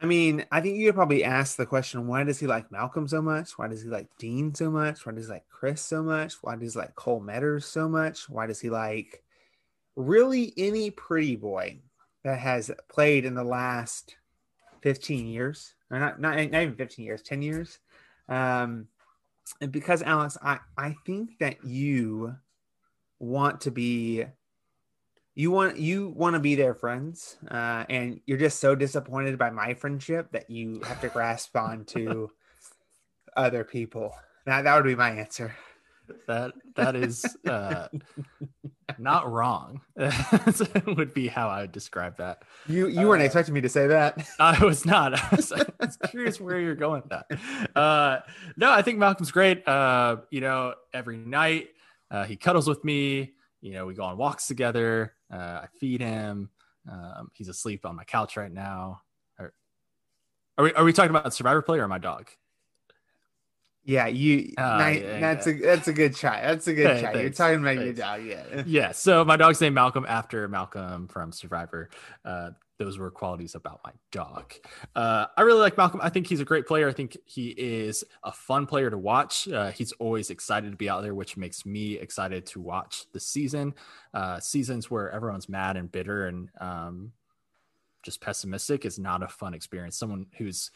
[0.03, 3.09] I mean, I think you could probably ask the question: Why does he like Malcolm
[3.09, 3.59] so much?
[3.59, 5.07] Why does he like Dean so much?
[5.07, 6.35] Why does he like Chris so much?
[6.43, 8.29] Why does he like Cole Medders so much?
[8.29, 9.25] Why does he like
[9.97, 11.79] really any pretty boy
[12.25, 14.17] that has played in the last
[14.83, 15.75] 15 years?
[15.93, 17.79] or not, not, not even 15 years, 10 years.
[18.29, 18.89] Um,
[19.61, 22.35] and because Alex, I, I think that you
[23.19, 24.25] want to be,
[25.35, 27.37] you want, you want to be their friends.
[27.49, 31.85] Uh, and you're just so disappointed by my friendship that you have to grasp on
[31.87, 32.31] to
[33.37, 34.15] other people.
[34.47, 35.55] That, that would be my answer.
[36.27, 37.89] That, that is, uh,
[38.99, 39.81] not wrong
[40.87, 42.43] would be how I would describe that.
[42.67, 44.27] You you weren't uh, expecting me to say that.
[44.41, 45.15] I was not.
[45.33, 47.77] I was, I was curious where you're going with that.
[47.77, 48.21] Uh,
[48.57, 49.67] no, I think Malcolm's great.
[49.67, 51.71] Uh, you know, every night
[52.11, 53.33] uh, he cuddles with me.
[53.61, 55.15] You know, we go on walks together.
[55.33, 56.51] Uh, I feed him.
[56.91, 59.03] Um, he's asleep on my couch right now.
[59.39, 59.53] Are,
[60.59, 62.29] are we are we talking about Survivor Play or my dog?
[63.85, 64.53] Yeah, you.
[64.57, 65.53] Uh, yeah, that's yeah.
[65.55, 66.41] a that's a good try.
[66.41, 67.21] That's a good hey, try.
[67.21, 67.85] You're talking about thanks.
[67.85, 68.63] your dog, yeah.
[68.67, 68.93] Yeah.
[68.93, 71.91] So my dog's named Malcolm after Malcolm from Survivor.
[72.25, 74.55] Uh, those were qualities about my dog.
[74.97, 76.01] Uh, I really like Malcolm.
[76.03, 76.89] I think he's a great player.
[76.89, 79.47] I think he is a fun player to watch.
[79.49, 83.21] Uh, he's always excited to be out there, which makes me excited to watch the
[83.21, 83.75] season.
[84.13, 87.13] Uh, seasons where everyone's mad and bitter and um,
[88.03, 89.97] just pessimistic is not a fun experience.
[89.97, 90.71] Someone who's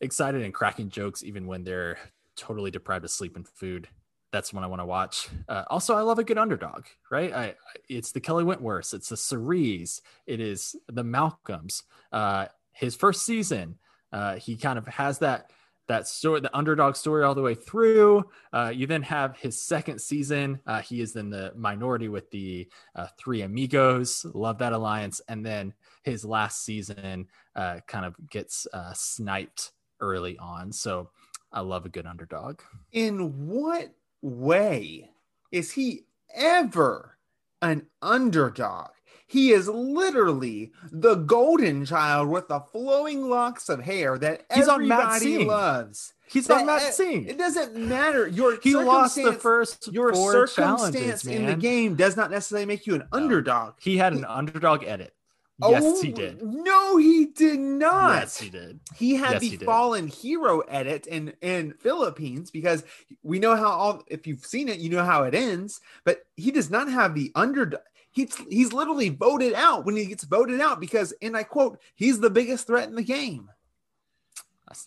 [0.00, 1.98] excited and cracking jokes even when they're
[2.36, 3.88] totally deprived of sleep and food,
[4.32, 5.28] that's when I want to watch.
[5.48, 7.32] Uh, also, I love a good underdog, right?
[7.32, 7.54] I,
[7.88, 11.84] it's the Kelly Wentworths, it's the Ciries, it is the Malcolms.
[12.10, 13.78] Uh, his first season,
[14.12, 15.50] uh, he kind of has that
[15.86, 18.24] that story, the underdog story, all the way through.
[18.52, 20.58] Uh, you then have his second season.
[20.66, 24.24] Uh, he is in the minority with the uh, three amigos.
[24.32, 25.20] Love that alliance.
[25.28, 30.72] And then his last season uh, kind of gets uh, sniped early on.
[30.72, 31.10] So
[31.54, 32.60] I love a good underdog.
[32.92, 35.10] In what way
[35.52, 36.02] is he
[36.34, 37.16] ever
[37.62, 38.90] an underdog?
[39.26, 45.20] He is literally the golden child with the flowing locks of hair that He's everybody
[45.20, 45.46] Singh.
[45.46, 46.12] loves.
[46.26, 48.26] He's That- on Matt It doesn't matter.
[48.26, 52.66] Your He lost the first your four circumstance challenges, in the game does not necessarily
[52.66, 53.74] make you an underdog.
[53.80, 55.14] He had an underdog edit.
[55.60, 56.42] Yes, Oh, he did.
[56.42, 58.20] No, he did not.
[58.20, 58.80] Yes, he did.
[58.96, 62.84] He had Yes, the he fallen hero edit in in Philippines because
[63.22, 65.80] we know how all if you've seen it, you know how it ends.
[66.04, 67.72] But he does not have the under
[68.14, 72.20] He's he's literally voted out when he gets voted out because, and I quote, he's
[72.20, 73.50] the biggest threat in the game.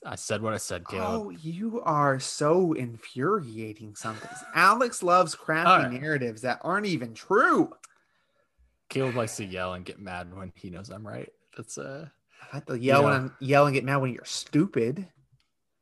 [0.05, 1.21] I said what I said, Caleb.
[1.21, 3.95] Oh, you are so infuriating.
[3.95, 4.29] Something.
[4.55, 5.91] Alex loves All right.
[5.91, 7.73] narratives that aren't even true.
[8.89, 11.29] Caleb likes to yell and get mad when he knows I'm right.
[11.55, 12.07] That's uh
[12.51, 15.07] I have to yell when I'm yell and get mad when you're stupid.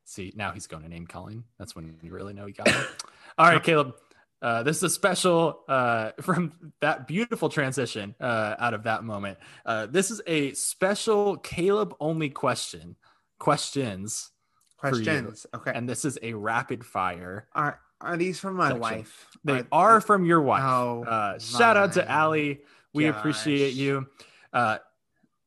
[0.05, 1.43] see now he's going to name calling.
[1.59, 2.75] That's when you really know he got it.
[3.37, 3.95] All right, Caleb.
[4.41, 9.37] Uh, this is a special uh, from that beautiful transition uh, out of that moment.
[9.65, 12.95] Uh, this is a special Caleb only question
[13.39, 14.31] questions.
[14.77, 15.45] Questions.
[15.53, 15.71] Okay.
[15.73, 17.47] and this is a rapid fire.
[17.53, 18.81] are are these from my Section.
[18.81, 19.27] wife?
[19.43, 20.63] They are from your wife.
[20.63, 22.59] Oh, uh, shout out to Allie.
[22.95, 24.07] We appreciate you.
[24.53, 24.77] Uh,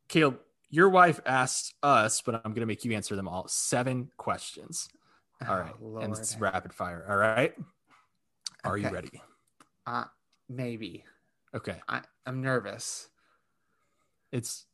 [0.08, 0.38] Caleb,
[0.70, 3.48] your wife asked us, but I'm going to make you answer them all.
[3.48, 4.88] Seven questions.
[5.46, 5.74] All Oh, right.
[5.82, 6.04] Lord.
[6.04, 7.06] and it's rapid fire.
[7.08, 7.54] All right.
[8.64, 9.22] Are you ready?
[9.86, 10.04] Uh,
[10.48, 11.04] maybe.
[11.54, 11.76] Okay.
[11.88, 13.08] I, I'm nervous.
[14.30, 14.66] It's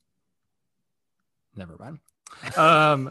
[1.54, 2.00] never mind.
[2.56, 3.08] Um,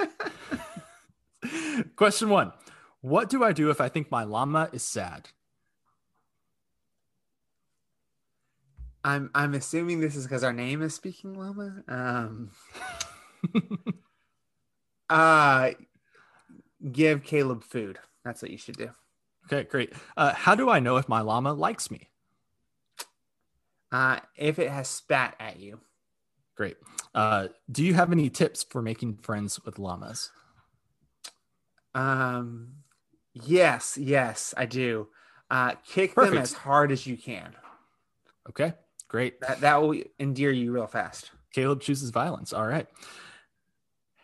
[1.95, 2.51] question one
[3.01, 5.29] What do I do if I think my llama is sad?
[9.03, 11.83] I'm I'm assuming this is because our name is Speaking Llama.
[11.87, 12.51] Um,
[15.09, 15.71] uh,
[16.91, 17.99] give Caleb food.
[18.23, 18.91] That's what you should do.
[19.45, 19.93] Okay, great.
[20.15, 22.09] Uh, how do I know if my llama likes me?
[23.91, 25.79] Uh, if it has spat at you,
[26.55, 26.77] Great.
[27.15, 30.31] Uh, do you have any tips for making friends with llamas?
[31.95, 32.73] um,
[33.33, 35.07] yes, yes, I do.
[35.49, 37.55] Uh, kick them as hard as you can.
[38.49, 38.73] Okay,
[39.13, 39.39] great.
[39.41, 41.31] That that will endear you real fast.
[41.53, 42.51] Caleb chooses violence.
[42.51, 42.87] All right.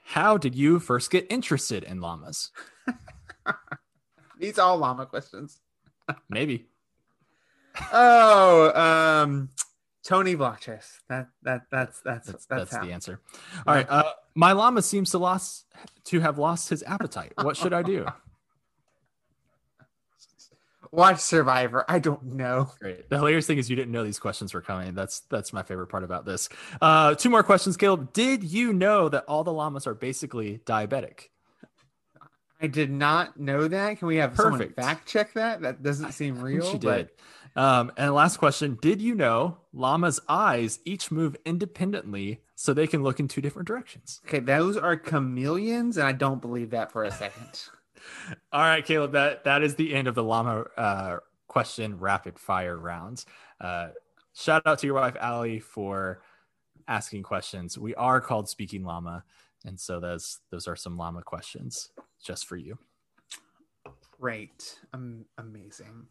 [0.03, 2.49] How did you first get interested in llamas?
[4.39, 5.59] These are all llama questions.
[6.29, 6.65] Maybe.
[7.93, 9.49] Oh, um,
[10.03, 11.01] Tony Vlachos.
[11.07, 13.21] That that that's that's That's, that's, that's, the answer.
[13.67, 13.85] All right.
[13.87, 15.65] Uh, my llama seems to lost
[16.05, 17.33] to have lost his appetite.
[17.39, 18.07] What should I do?
[20.91, 21.85] Watch Survivor.
[21.87, 22.71] I don't know.
[22.79, 23.09] Great.
[23.09, 24.95] The hilarious thing is you didn't know these questions were coming.
[24.95, 26.49] That's that's my favorite part about this.
[26.81, 28.11] Uh, two more questions, Caleb.
[28.13, 31.27] Did you know that all the llamas are basically diabetic?
[32.61, 33.99] I did not know that.
[33.99, 34.75] Can we have someone Perfect.
[34.75, 35.61] fact check that?
[35.61, 36.69] That doesn't seem real.
[36.69, 37.09] She but did.
[37.55, 43.03] Um, and last question: Did you know llamas' eyes each move independently so they can
[43.03, 44.21] look in two different directions?
[44.25, 47.69] okay, those are chameleons, and I don't believe that for a second.
[48.51, 49.13] All right, Caleb.
[49.13, 53.25] That that is the end of the llama uh, question rapid fire rounds.
[53.59, 53.89] Uh,
[54.33, 56.21] shout out to your wife Allie for
[56.87, 57.77] asking questions.
[57.77, 59.23] We are called Speaking Llama,
[59.65, 61.91] and so those those are some llama questions
[62.23, 62.77] just for you.
[64.19, 64.79] Great.
[64.93, 66.07] Um, amazing.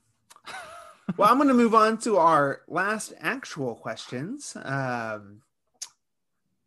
[1.16, 4.57] well, I'm going to move on to our last actual questions.
[4.62, 5.42] Um,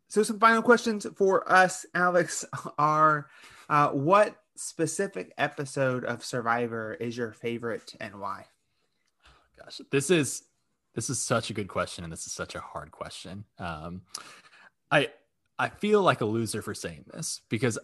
[0.07, 2.45] so, some final questions for us, Alex,
[2.77, 3.27] are
[3.69, 8.45] uh, what specific episode of Survivor is your favorite and why?
[9.57, 10.43] Gosh, this is
[10.93, 13.45] this is such a good question, and this is such a hard question.
[13.57, 14.01] Um,
[14.91, 15.09] I
[15.57, 17.77] I feel like a loser for saying this because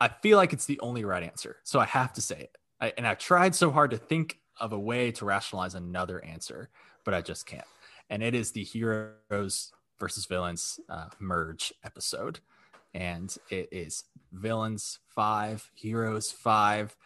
[0.00, 2.58] I feel like it's the only right answer, so I have to say it.
[2.80, 6.70] I, and I've tried so hard to think of a way to rationalize another answer,
[7.04, 7.64] but I just can't.
[8.10, 12.40] And it is the heroes versus villains uh, merge episode,
[12.94, 16.96] and it is villains five, heroes five,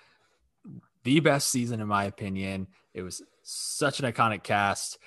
[1.05, 2.69] the best season in my opinion.
[2.95, 4.99] It was such an iconic cast.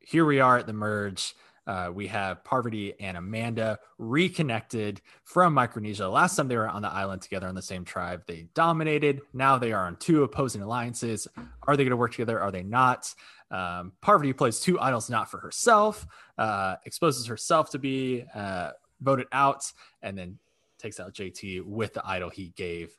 [0.00, 1.34] Here we are at the merge.
[1.66, 6.08] Uh, we have Parvati and Amanda reconnected from Micronesia.
[6.08, 9.20] Last time they were on the island together on the same tribe, they dominated.
[9.34, 11.28] Now they are on two opposing alliances.
[11.66, 12.40] Are they going to work together?
[12.40, 13.14] Are they not?
[13.50, 16.06] Um, Parvati plays two idols not for herself,
[16.38, 18.70] uh, exposes herself to be uh,
[19.00, 19.72] voted out,
[20.02, 20.38] and then
[20.78, 22.96] takes out JT with the idol he gave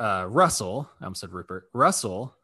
[0.00, 2.34] uh, Russell, I almost said Rupert, Russell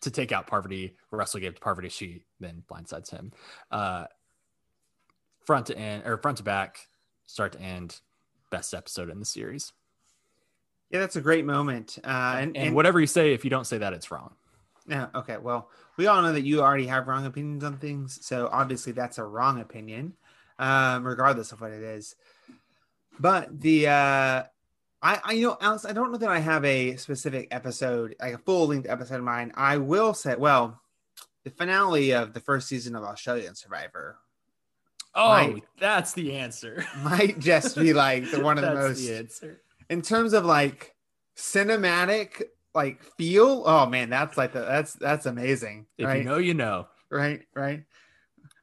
[0.00, 0.96] to take out Parvati.
[1.10, 1.88] Russell gave to Parvati.
[1.88, 3.32] She then blindsides him.
[3.70, 4.06] Uh,
[5.44, 6.88] front to end or front to back,
[7.26, 8.00] start to end,
[8.50, 9.72] best episode in the series.
[10.90, 11.98] Yeah, that's a great moment.
[12.04, 14.34] Uh, and, and, and whatever you say, if you don't say that, it's wrong.
[14.86, 15.06] Yeah.
[15.14, 15.38] Okay.
[15.38, 19.18] Well, we all know that you already have wrong opinions on things, so obviously that's
[19.18, 20.14] a wrong opinion,
[20.62, 22.14] um, regardless of what it is.
[23.18, 24.42] But the uh,
[25.02, 28.34] I, I you know Alex, I don't know that I have a specific episode, like
[28.34, 29.52] a full length episode of mine.
[29.56, 30.80] I will say, well,
[31.44, 34.18] the finale of the first season of Australian Survivor.
[35.14, 36.86] Oh, might, that's the answer.
[37.02, 39.60] might just be like the one of the most the answer
[39.90, 40.94] in terms of like
[41.36, 42.42] cinematic
[42.72, 43.64] like feel.
[43.66, 45.86] Oh man, that's like the, that's that's amazing.
[45.98, 46.18] If right?
[46.18, 46.86] you know, you know.
[47.10, 47.82] Right, right.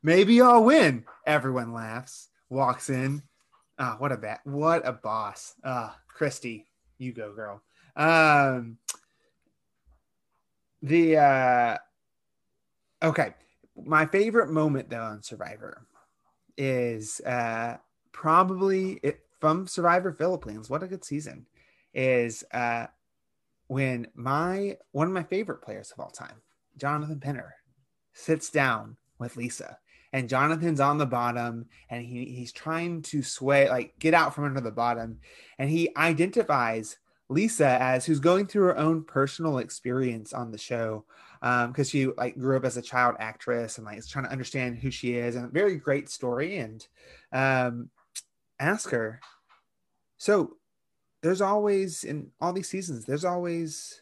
[0.01, 1.05] Maybe I'll win.
[1.25, 2.29] Everyone laughs.
[2.49, 3.21] Walks in.
[3.77, 4.41] Ah, what a bat!
[4.43, 5.53] What a boss.
[5.63, 6.65] Ah, Kristie,
[6.97, 7.61] you go, girl.
[7.95, 8.77] Um,
[10.81, 11.77] the uh,
[13.01, 13.33] okay,
[13.75, 15.85] my favorite moment though on Survivor
[16.57, 17.77] is uh
[18.11, 20.69] probably it from Survivor Philippines.
[20.69, 21.45] What a good season!
[21.93, 22.87] Is uh
[23.67, 26.41] when my one of my favorite players of all time,
[26.77, 27.51] Jonathan Penner,
[28.13, 29.77] sits down with Lisa.
[30.11, 34.45] And Jonathan's on the bottom and he, he's trying to sway, like get out from
[34.45, 35.19] under the bottom.
[35.57, 36.97] And he identifies
[37.29, 41.05] Lisa as who's going through her own personal experience on the show
[41.41, 44.31] because um, she like grew up as a child actress and like is trying to
[44.31, 46.57] understand who she is and a very great story.
[46.57, 46.85] And
[47.31, 47.89] um,
[48.59, 49.21] ask her.
[50.17, 50.57] So
[51.21, 54.01] there's always in all these seasons there's always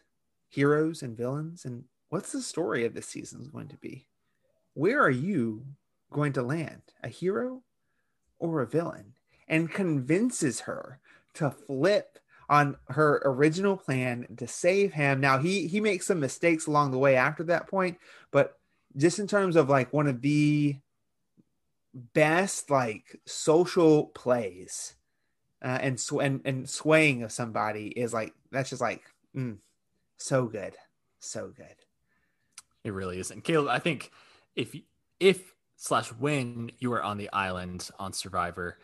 [0.49, 1.65] heroes and villains.
[1.65, 4.07] And what's the story of this season is going to be?
[4.73, 5.65] Where are you
[6.11, 7.63] going to land a hero
[8.39, 9.13] or a villain
[9.47, 10.99] and convinces her
[11.33, 16.65] to flip on her original plan to save him now he he makes some mistakes
[16.65, 17.97] along the way after that point
[18.31, 18.57] but
[18.95, 20.75] just in terms of like one of the
[22.13, 24.95] best like social plays
[25.63, 29.01] uh, and, sw- and and swaying of somebody is like that's just like
[29.35, 29.57] mm,
[30.17, 30.73] so good,
[31.19, 31.75] so good.
[32.83, 33.31] It really is.
[33.31, 34.11] And Caleb, I think
[34.55, 34.75] if
[35.19, 38.79] if slash when you were on the island on Survivor,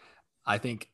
[0.46, 0.90] I think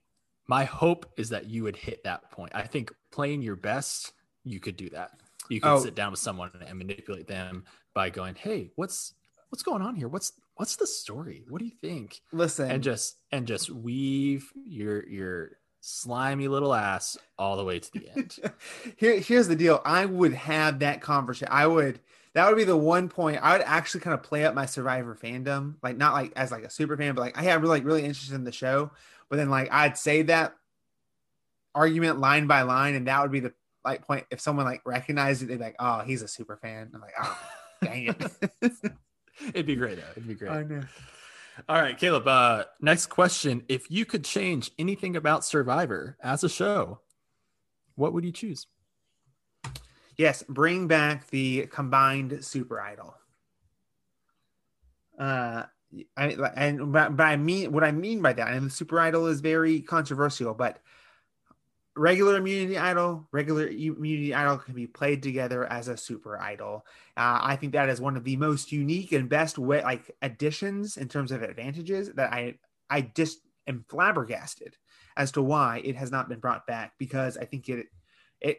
[0.47, 2.52] my hope is that you would hit that point.
[2.56, 5.12] I think playing your best, you could do that.
[5.50, 5.80] You could oh.
[5.80, 9.14] sit down with someone and manipulate them by going, "Hey, what's
[9.50, 10.08] what's going on here?
[10.08, 11.45] What's what's the story?
[11.50, 17.18] What do you think?" Listen, and just and just weave your your slimy little ass
[17.38, 18.38] all the way to the end.
[18.97, 19.82] Here, here's the deal.
[19.86, 21.47] I would have that conversation.
[21.50, 22.00] I would
[22.36, 25.17] that would be the one point I would actually kind of play up my survivor
[25.21, 27.86] fandom, like not like as like a super fan, but like I have really like
[27.86, 28.91] really interested in the show.
[29.30, 30.55] But then like I'd say that
[31.73, 33.53] argument line by line, and that would be the
[33.84, 36.91] like point if someone like recognized it, they'd be like, oh, he's a super fan.
[36.93, 37.39] I'm like, oh
[37.84, 38.32] dang it.
[39.53, 40.11] It'd be great though.
[40.11, 40.51] It'd be great.
[40.51, 40.82] I know.
[41.67, 42.27] All right, Caleb.
[42.27, 46.99] Uh, next question: If you could change anything about Survivor as a show,
[47.95, 48.67] what would you choose?
[50.20, 53.15] Yes, bring back the combined Super Idol.
[55.17, 55.63] Uh,
[56.17, 59.39] I and but, I mean what I mean by that, and the Super Idol is
[59.39, 60.80] very controversial, but
[61.95, 66.86] regular immunity idol, regular immunity idol can be played together as a super idol.
[67.15, 70.97] Uh, I think that is one of the most unique and best way like additions
[70.97, 72.55] in terms of advantages that I
[72.89, 74.76] I just am flabbergasted
[75.15, 77.88] as to why it has not been brought back because I think it
[78.41, 78.57] it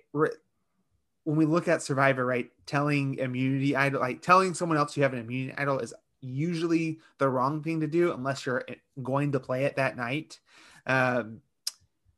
[1.24, 5.12] when we look at Survivor, right, telling immunity idol like telling someone else you have
[5.12, 8.64] an immunity idol is usually the wrong thing to do unless you're
[9.02, 10.38] going to play it that night.
[10.86, 11.40] Um,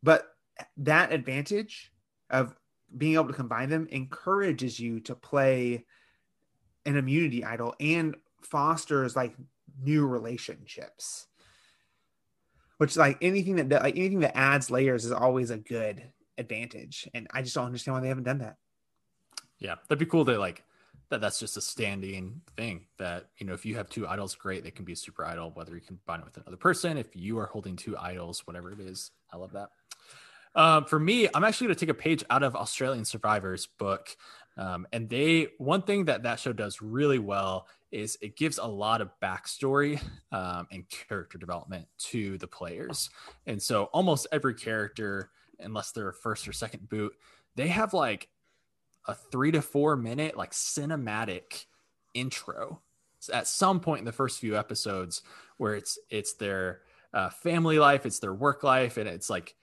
[0.02, 0.34] but
[0.78, 1.92] that advantage
[2.30, 2.54] of
[2.96, 5.84] being able to combine them encourages you to play
[6.84, 9.34] an immunity idol and fosters like
[9.80, 11.26] new relationships
[12.78, 16.02] which like anything that like anything that adds layers is always a good
[16.36, 18.56] advantage and i just don't understand why they haven't done that
[19.62, 20.64] yeah that'd be cool to like
[21.08, 24.64] that that's just a standing thing that you know if you have two idols great
[24.64, 27.46] they can be super idol whether you combine it with another person if you are
[27.46, 29.70] holding two idols whatever it is i love that
[30.54, 34.14] um, for me, I'm actually going to take a page out of Australian Survivors book.
[34.56, 38.66] Um, and they, one thing that that show does really well is it gives a
[38.66, 40.00] lot of backstory
[40.32, 43.10] um, and character development to the players.
[43.46, 47.14] And so almost every character, unless they're a first or second boot,
[47.54, 48.28] they have like
[49.06, 51.66] a three to four minute, like cinematic
[52.14, 52.80] intro
[53.32, 55.22] at some point in the first few episodes
[55.56, 56.80] where it's, it's their
[57.14, 59.54] uh, family life, it's their work life, and it's like,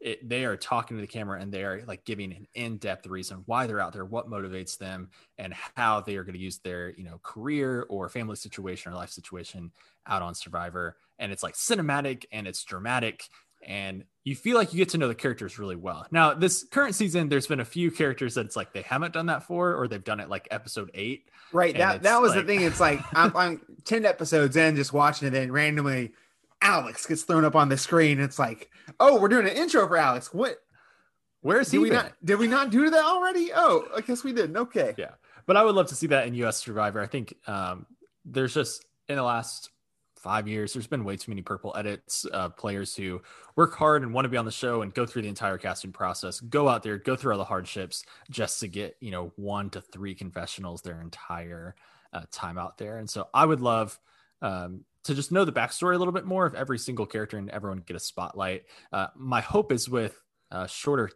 [0.00, 3.42] it, they are talking to the camera and they are like giving an in-depth reason
[3.46, 6.90] why they're out there, what motivates them, and how they are going to use their
[6.90, 9.72] you know career or family situation or life situation
[10.06, 10.98] out on Survivor.
[11.18, 13.28] And it's like cinematic and it's dramatic
[13.66, 16.06] and you feel like you get to know the characters really well.
[16.10, 19.26] Now, this current season, there's been a few characters that it's like they haven't done
[19.26, 21.28] that for, or they've done it like episode eight.
[21.52, 21.76] Right.
[21.76, 22.46] That that was like...
[22.46, 22.62] the thing.
[22.62, 26.12] It's like I'm, I'm ten episodes in, just watching it, and randomly
[26.62, 28.18] Alex gets thrown up on the screen.
[28.18, 30.32] It's like, oh, we're doing an intro for Alex.
[30.32, 30.56] What?
[31.42, 31.76] Where's he?
[31.76, 32.12] Did we not?
[32.24, 33.50] Did we not do that already?
[33.54, 34.56] Oh, I guess we didn't.
[34.56, 34.94] Okay.
[34.96, 35.12] Yeah,
[35.44, 36.56] but I would love to see that in U.S.
[36.56, 37.02] Survivor.
[37.02, 37.84] I think um,
[38.24, 39.68] there's just in the last
[40.24, 42.26] five years, there's been way too many purple edits.
[42.32, 43.20] Uh, players who
[43.56, 45.92] work hard and want to be on the show and go through the entire casting
[45.92, 49.68] process, go out there, go through all the hardships just to get you know one
[49.68, 51.74] to three confessionals their entire
[52.14, 52.96] uh, time out there.
[52.96, 54.00] And so I would love
[54.40, 57.50] um, to just know the backstory a little bit more of every single character and
[57.50, 58.64] everyone get a spotlight.
[58.92, 60.18] Uh, my hope is with
[60.50, 61.10] uh, shorter,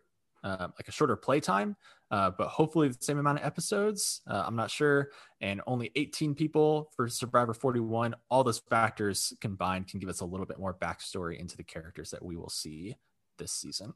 [0.45, 1.77] uh, like a shorter playtime,
[2.11, 4.23] uh, but hopefully the same amount of episodes.
[4.27, 5.11] Uh, I'm not sure.
[5.41, 8.15] And only 18 people for Survivor 41.
[8.31, 12.11] All those factors combined can give us a little bit more backstory into the characters
[12.11, 12.97] that we will see
[13.39, 13.95] this season.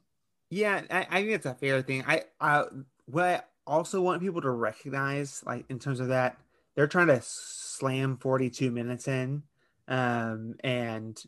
[0.49, 2.03] Yeah, I, I think it's a fair thing.
[2.07, 2.65] I, I
[3.05, 6.37] what I also want people to recognize, like in terms of that,
[6.75, 9.43] they're trying to slam 42 minutes in
[9.87, 11.21] um, and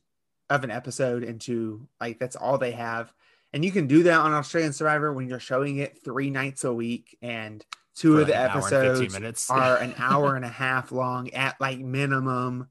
[0.50, 3.12] of an episode into like that's all they have.
[3.56, 6.74] And you can do that on Australian Survivor when you're showing it three nights a
[6.74, 11.56] week and two For of the episodes are an hour and a half long at
[11.62, 12.68] like minimum.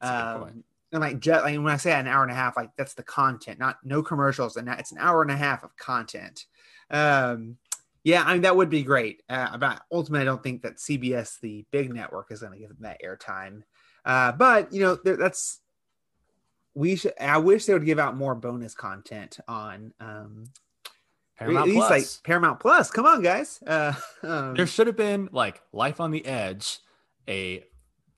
[0.00, 0.62] Um,
[0.92, 3.02] and like jet like when I say an hour and a half, like that's the
[3.02, 6.46] content, not no commercials, and it's an hour and a half of content.
[6.92, 7.56] Um,
[8.04, 9.24] yeah, I mean that would be great.
[9.28, 12.68] Uh, but ultimately, I don't think that CBS, the big network, is going to give
[12.68, 13.62] them that airtime.
[14.04, 15.58] Uh, but you know, that's
[16.74, 17.14] we should.
[17.20, 20.44] I wish they would give out more bonus content on um,
[21.36, 21.90] Paramount at least Plus.
[21.90, 22.90] like Paramount Plus.
[22.90, 23.62] Come on, guys.
[23.66, 23.92] Uh,
[24.22, 26.78] um, there should have been like Life on the Edge,
[27.28, 27.64] a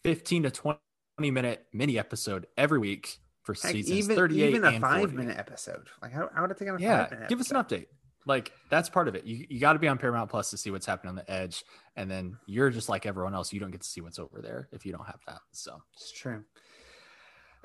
[0.03, 0.79] fifteen to twenty
[1.19, 5.15] minute mini episode every week for seasons even, 38 even a five 40.
[5.15, 5.89] minute episode.
[6.01, 7.41] Like how, how would I take on a yeah, give episode?
[7.41, 7.87] us an update.
[8.25, 9.25] Like that's part of it.
[9.25, 11.65] You, you got to be on Paramount Plus to see what's happening on the edge.
[11.97, 13.53] And then you're just like everyone else.
[13.53, 15.41] You don't get to see what's over there if you don't have that.
[15.51, 16.45] So it's true.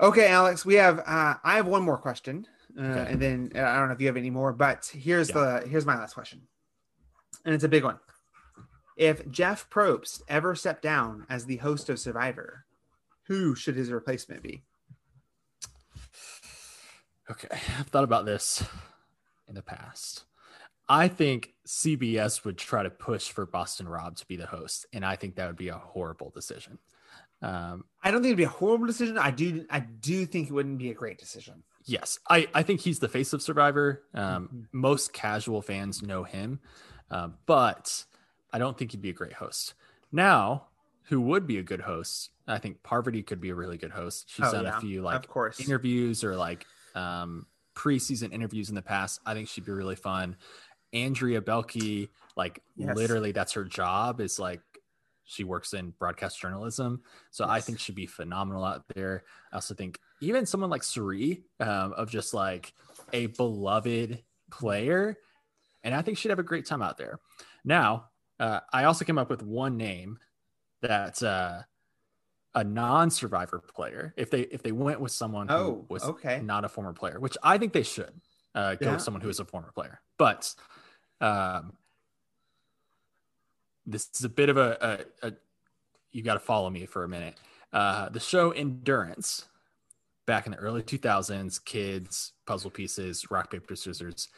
[0.00, 2.46] Okay, Alex, we have, uh, I have one more question.
[2.78, 3.12] Uh, okay.
[3.12, 5.60] And then uh, I don't know if you have any more, but here's yeah.
[5.60, 6.42] the, here's my last question.
[7.44, 7.98] And it's a big one.
[8.96, 12.64] If Jeff Probst ever stepped down as the host of Survivor,
[13.26, 14.62] who should his replacement be?
[17.30, 18.64] Okay, I've thought about this
[19.48, 20.24] in the past.
[20.88, 25.04] I think CBS would try to push for Boston Rob to be the host, and
[25.04, 26.78] I think that would be a horrible decision.
[27.40, 29.18] Um, I don't think it'd be a horrible decision.
[29.18, 31.62] I do, I do think it wouldn't be a great decision.
[31.84, 34.02] Yes, I, I think he's the face of Survivor.
[34.12, 34.60] Um, mm-hmm.
[34.72, 36.60] Most casual fans know him,
[37.10, 38.04] uh, but
[38.52, 39.74] I don't think he'd be a great host.
[40.12, 40.66] Now,
[41.04, 42.30] who would be a good host?
[42.46, 44.26] I think Parvati could be a really good host.
[44.28, 44.76] She's oh, done yeah.
[44.76, 45.60] a few like of course.
[45.60, 49.20] interviews or like um, preseason interviews in the past.
[49.24, 50.36] I think she'd be really fun.
[50.92, 52.96] Andrea Boehlke, like yes.
[52.96, 54.60] literally that's her job is like
[55.28, 57.02] she works in broadcast journalism.
[57.30, 57.50] So yes.
[57.50, 59.24] I think she'd be phenomenal out there.
[59.52, 62.72] I also think even someone like Cirie, um, of just like
[63.12, 65.18] a beloved player.
[65.84, 67.20] And I think she'd have a great time out there.
[67.62, 68.06] Now,
[68.40, 70.18] uh, I also came up with one name
[70.80, 71.62] that's uh,
[72.54, 76.40] a non-survivor player, if they if they went with someone who oh, was okay.
[76.40, 78.12] not a former player, which I think they should
[78.54, 78.92] uh, go yeah.
[78.94, 80.00] with someone who is a former player.
[80.18, 80.54] But
[81.20, 81.74] um,
[83.88, 85.32] this is a bit of a, a, a
[86.12, 87.34] you got to follow me for a minute.
[87.72, 89.46] Uh, the show Endurance,
[90.26, 94.28] back in the early 2000s, kids, puzzle pieces, rock, paper, scissors.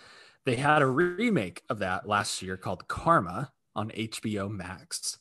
[0.46, 5.18] They had a remake of that last year called Karma on HBO Max.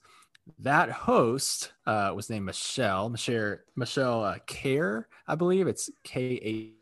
[0.58, 5.68] That host uh, was named Michelle, Michelle, Michelle uh, Khare, I believe.
[5.68, 6.74] It's K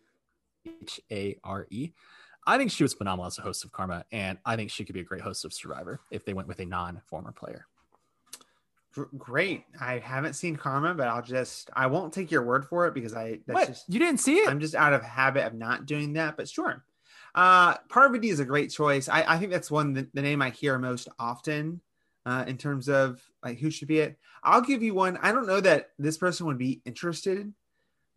[0.66, 1.92] H A R E.
[2.48, 4.94] I think she was phenomenal as a host of Karma, and I think she could
[4.94, 7.68] be a great host of Survivor if they went with a non-former player.
[9.18, 9.66] Great.
[9.80, 13.14] I haven't seen Karma, but I'll just I won't take your word for it because
[13.14, 13.68] I that's what?
[13.68, 14.50] just you didn't see it.
[14.50, 16.84] I'm just out of habit of not doing that, but sure.
[17.36, 19.08] Uh Parvati is a great choice.
[19.08, 21.82] I, I think that's one the, the name I hear most often
[22.26, 24.18] uh, in terms of like who should be it.
[24.44, 25.18] I'll give you one.
[25.22, 27.54] I don't know that this person would be interested,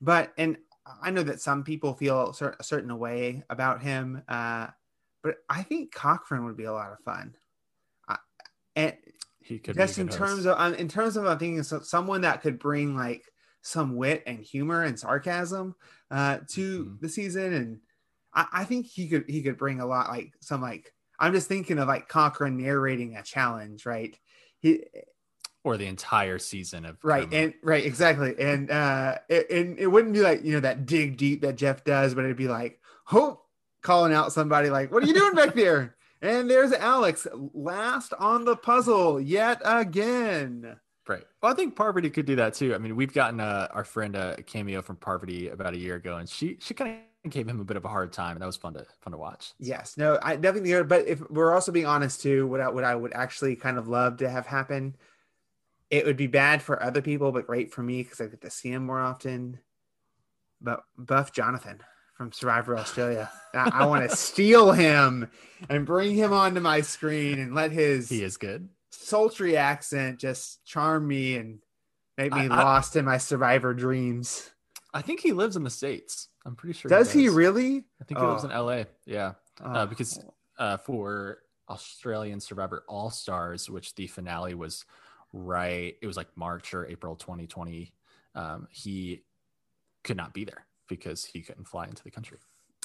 [0.00, 0.56] but and
[1.02, 4.68] I know that some people feel a certain way about him, uh,
[5.22, 7.36] but I think Cochran would be a lot of fun.
[8.08, 8.16] Uh,
[8.76, 8.96] and
[9.40, 12.42] he could just in terms of um, in terms of I'm thinking so, someone that
[12.42, 13.24] could bring like
[13.62, 15.74] some wit and humor and sarcasm
[16.10, 16.94] uh, to mm-hmm.
[17.00, 17.78] the season, and
[18.34, 21.48] I, I think he could he could bring a lot like some like I'm just
[21.48, 24.16] thinking of like Cochran narrating a challenge, right?
[24.58, 24.84] He
[25.64, 27.44] or the entire season of right Kermit.
[27.44, 31.16] and right exactly and uh it, and it wouldn't be like you know that dig
[31.16, 33.44] deep that jeff does but it'd be like hope
[33.82, 38.44] calling out somebody like what are you doing back there and there's alex last on
[38.44, 40.76] the puzzle yet again
[41.08, 41.24] Right.
[41.42, 42.72] Well, I think Parvati could do that too.
[42.72, 45.96] I mean, we've gotten uh, our friend uh, a cameo from Parvati about a year
[45.96, 48.42] ago, and she she kind of gave him a bit of a hard time, and
[48.42, 49.52] that was fun to fun to watch.
[49.58, 52.94] yes no i definitely but if we're also being honest too what I, what I
[52.94, 54.94] would actually kind of love to have happen
[55.90, 58.50] it would be bad for other people but great for me because i get to
[58.50, 59.58] see him more often
[60.60, 61.80] but buff jonathan
[62.16, 65.30] from survivor australia i, I want to steal him
[65.68, 68.68] and bring him onto my screen and let his He is good.
[68.90, 71.60] sultry accent just charm me and
[72.18, 74.50] make me I- I- lost in my survivor dreams
[74.92, 76.26] I think he lives in the states.
[76.44, 76.88] I'm pretty sure.
[76.88, 78.54] does he really I think he lives in Oh.
[78.66, 78.86] L.A.
[79.06, 79.34] Yeah,
[79.64, 79.86] uh, Oh.
[79.86, 80.18] because
[80.58, 81.38] uh, for
[81.68, 84.84] Australian Survivor All Stars, which the finale was
[85.32, 87.92] right, it was like March or April 2020.
[88.34, 89.22] Um, he
[90.04, 92.38] could not be there because he couldn't fly into the country.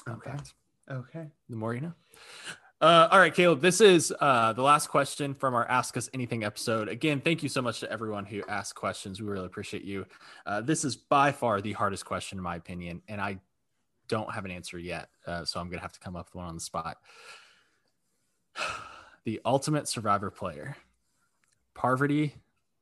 [0.07, 0.31] Okay.
[0.31, 0.53] fact.
[0.91, 1.93] okay The more you know.
[2.81, 6.43] Uh, all right, Caleb, this is uh, the last question from our Ask Us Anything
[6.43, 6.89] episode.
[6.89, 9.21] Again, thank you so much to everyone who asked questions.
[9.21, 10.05] We really appreciate you.
[10.45, 13.39] Uh, this is by far the hardest question, in my opinion, and I
[14.07, 15.07] don't have an answer yet.
[15.25, 16.97] Uh, so I'm going to have to come up with one on the spot.
[19.25, 20.77] The ultimate survivor player
[21.75, 22.35] Parvati,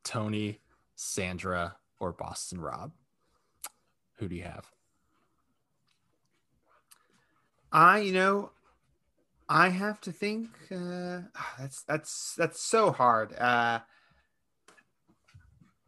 [0.04, 0.60] Tony,
[0.94, 2.92] Sandra, or Boston Rob?
[4.18, 4.70] Who do you have?
[7.72, 8.50] I, you know,
[9.48, 10.48] I have to think.
[10.70, 11.22] Uh,
[11.58, 13.36] that's that's that's so hard.
[13.38, 13.80] Uh,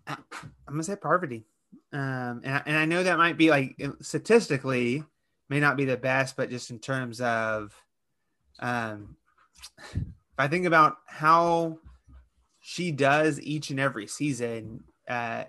[0.08, 0.24] I'm
[0.68, 1.46] gonna say Parvati,
[1.92, 5.04] um, and and I know that might be like statistically
[5.48, 7.74] may not be the best, but just in terms of,
[8.58, 9.16] um,
[9.94, 11.78] if I think about how
[12.68, 15.44] she does each and every season, uh,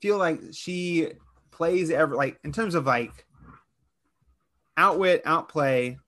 [0.00, 1.08] feel like she
[1.50, 3.26] plays every like in terms of like
[4.78, 5.98] outwit, outplay.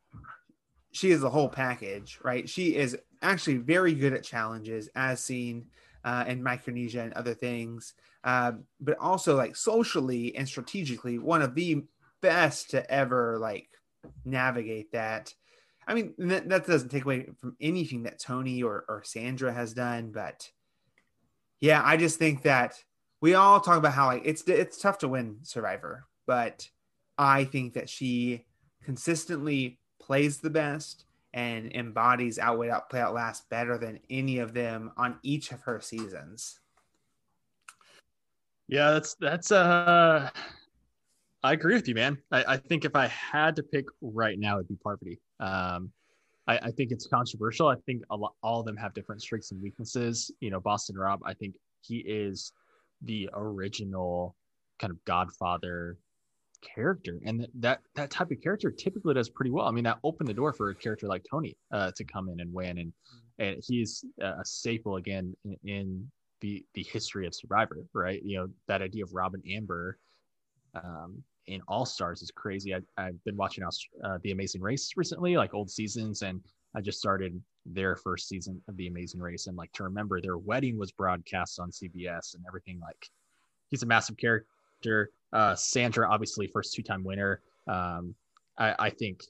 [0.92, 2.48] She is the whole package, right?
[2.48, 5.66] She is actually very good at challenges, as seen
[6.06, 7.92] uh, in Micronesia and other things,
[8.24, 11.84] uh, but also like socially and strategically, one of the
[12.22, 13.68] best to ever like
[14.24, 15.34] navigate that.
[15.86, 19.74] I mean, that, that doesn't take away from anything that Tony or, or Sandra has
[19.74, 20.50] done, but
[21.60, 22.82] yeah, I just think that
[23.20, 26.68] we all talk about how like it's it's tough to win Survivor, but
[27.16, 28.44] I think that she
[28.84, 35.18] consistently plays the best and embodies outwit, outplay, outlast better than any of them on
[35.22, 36.60] each of her seasons.
[38.68, 40.30] Yeah, that's that's uh
[41.44, 42.16] I agree with you, man.
[42.32, 45.20] I, I think if I had to pick right now, it'd be Parvati.
[45.40, 45.92] Um,
[46.46, 47.68] I, I think it's controversial.
[47.68, 50.30] I think lot, all of them have different strengths and weaknesses.
[50.40, 52.50] You know, Boston Rob, I think he is
[53.02, 54.34] the original
[54.78, 55.98] kind of Godfather
[56.62, 59.66] character, and that that, type of character typically does pretty well.
[59.66, 62.40] I mean, that opened the door for a character like Tony uh, to come in
[62.40, 62.92] and win, and
[63.38, 68.22] and he's a staple again in, in the the history of Survivor, right?
[68.24, 69.98] You know, that idea of Rob and Amber
[70.74, 72.74] um, in All Stars is crazy.
[72.74, 76.40] I, I've been watching uh, The Amazing Race recently, like old seasons, and
[76.74, 80.38] I just started their first season of The Amazing Race, and like to remember their
[80.38, 82.80] wedding was broadcast on CBS and everything.
[82.80, 83.08] Like,
[83.70, 85.10] he's a massive character.
[85.32, 87.40] Uh, Sandra, obviously, first two-time winner.
[87.66, 88.14] Um,
[88.58, 89.22] I, I think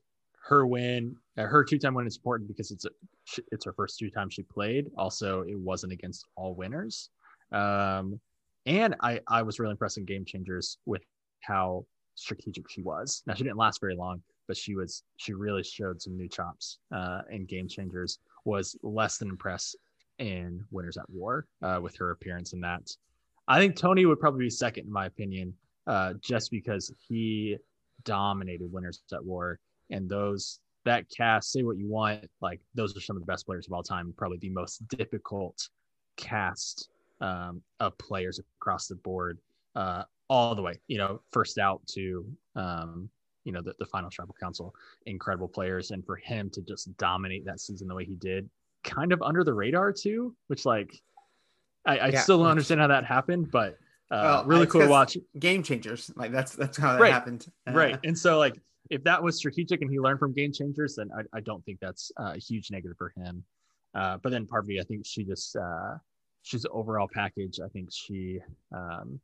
[0.48, 2.90] her win, uh, her two-time win is important because it's a,
[3.52, 4.90] it's her first two times she played.
[4.96, 7.10] Also, it wasn't against all winners.
[7.52, 8.20] Um,
[8.66, 11.02] and I, I was really impressed in Game Changers with
[11.40, 11.84] how
[12.14, 13.22] strategic she was.
[13.26, 16.78] Now she didn't last very long, but she was she really showed some new chops
[16.92, 18.18] uh, in Game Changers.
[18.44, 19.76] Was less than impressed
[20.18, 22.82] in Winners at War uh, with her appearance in that.
[23.48, 25.54] I think Tony would probably be second in my opinion,
[25.86, 27.56] uh, just because he
[28.04, 29.58] dominated Winners at War
[29.90, 31.52] and those that cast.
[31.52, 34.12] Say what you want, like those are some of the best players of all time.
[34.16, 35.68] Probably the most difficult
[36.16, 36.88] cast
[37.20, 39.38] um, of players across the board.
[39.74, 40.04] Uh,
[40.35, 42.26] all the way, you know, first out to,
[42.57, 43.09] um,
[43.45, 44.74] you know, the, the final tribal council,
[45.07, 45.93] incredible players.
[45.93, 48.51] And for him to just dominate that season the way he did,
[48.82, 51.01] kind of under the radar too, which like,
[51.87, 52.20] I, I Yeah.
[52.22, 53.78] still don't understand how that happened, but
[54.11, 55.16] uh, Well, really cool to watch.
[55.39, 57.12] Game changers, like that's that's how that Right.
[57.12, 57.47] happened.
[57.68, 57.99] Uh, Right.
[58.03, 58.61] And so like,
[58.91, 61.78] if that was strategic and he learned from game changers, then I, I don't think
[61.80, 63.45] that's uh, a huge negative for him.
[63.95, 65.95] Uh, but then Parvati, I think she just, uh,
[66.43, 67.61] she's overall package.
[67.64, 68.41] I think she,
[68.74, 69.20] um,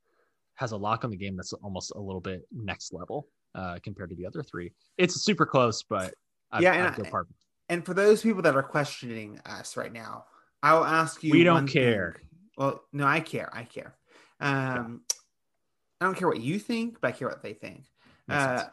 [0.60, 3.26] has a lock on the game that's almost a little bit next level.
[3.56, 4.70] uh, compared to the other three.
[4.96, 6.14] It's super close, but
[6.52, 7.22] I, Yeah, and I-.
[7.68, 10.26] And for those people that are questioning us right now,
[10.62, 11.32] I'll ask you.
[11.32, 11.82] We don't one thing.
[11.82, 12.16] care.
[12.56, 13.50] Well, no, I care.
[13.52, 13.96] I care.
[14.38, 15.00] Um,
[16.00, 17.86] I don't care what you think, but I care what they think.
[18.28, 18.64] Uh.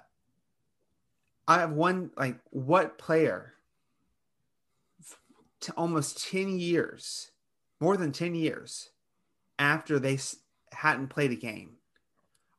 [1.47, 3.53] I have one like what player
[5.61, 7.31] to almost 10 years,
[7.79, 8.89] more than 10 years
[9.57, 10.35] after they s-
[10.71, 11.76] hadn't played a game,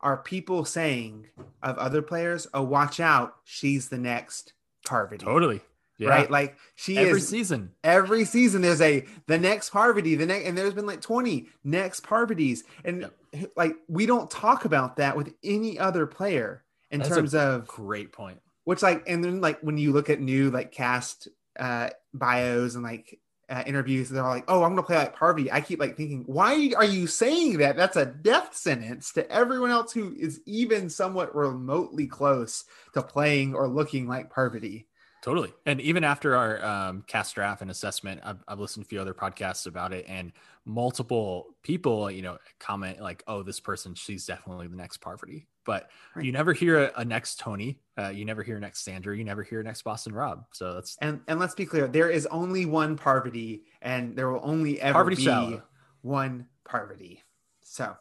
[0.01, 1.27] are people saying
[1.63, 4.53] of other players, oh, watch out, she's the next
[4.87, 5.25] Parvati.
[5.25, 5.61] Totally.
[5.99, 6.11] Yeah.
[6.11, 6.31] Right?
[6.31, 7.73] Like she Every is season.
[7.83, 12.05] every season there's a the next Parvati, the next and there's been like 20 next
[12.05, 12.61] Parvatis.
[12.85, 13.11] And
[13.57, 17.67] like we don't talk about that with any other player in That's a terms of
[17.67, 18.41] Great point.
[18.63, 21.27] which like and then like when you look at new like cast
[21.59, 23.19] uh bios and like
[23.51, 26.71] uh, interviews they're like oh i'm gonna play like parvati i keep like thinking why
[26.77, 31.35] are you saying that that's a death sentence to everyone else who is even somewhat
[31.35, 34.87] remotely close to playing or looking like parvati
[35.21, 35.53] Totally.
[35.67, 39.01] And even after our um, cast draft and assessment, I've, I've listened to a few
[39.01, 40.33] other podcasts about it, and
[40.65, 45.89] multiple people, you know, comment like, "Oh, this person, she's definitely the next Parvati." But
[46.17, 46.25] Right.
[46.25, 47.79] you never hear a, a next Tony.
[47.97, 49.17] Uh, you never hear next Sandra.
[49.17, 50.47] You never hear next Boston Rob.
[50.53, 54.41] So that's and and let's be clear there is only one parvati and there will
[54.43, 55.61] only ever Parvati be
[56.03, 57.23] one parvati
[57.63, 57.97] so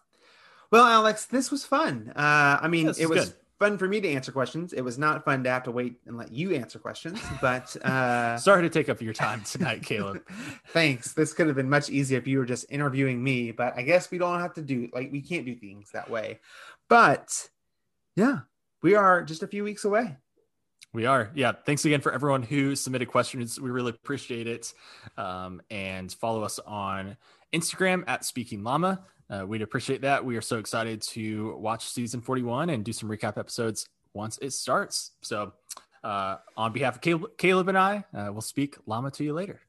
[0.72, 3.34] well alex this was fun uh i mean it was good.
[3.60, 6.18] fun for me to answer questions it was not fun to have to wait and
[6.18, 10.22] let you answer questions but uh sorry to take up your time tonight, Caleb.
[10.68, 13.82] thanks this could have been much easier if you were just interviewing me but i
[13.82, 16.40] guess we don't have to do like we can't do things that way
[16.90, 17.50] but
[18.18, 18.40] yeah
[18.84, 20.18] we are just a few weeks away
[20.94, 21.30] We are.
[21.36, 21.52] Yeah.
[21.66, 23.60] Thanks again for everyone who submitted questions.
[23.60, 24.74] We really appreciate it.
[25.16, 27.18] Um, and follow us on
[27.54, 29.04] Instagram at Speaking Llama.
[29.30, 30.24] Uh, we'd appreciate that.
[30.26, 34.54] We are so excited to watch season 41 and do some recap episodes once it
[34.54, 35.12] starts.
[35.22, 35.54] So,
[36.04, 39.60] uh, on behalf of Caleb, and I, uh, we'll speak Llama to you later.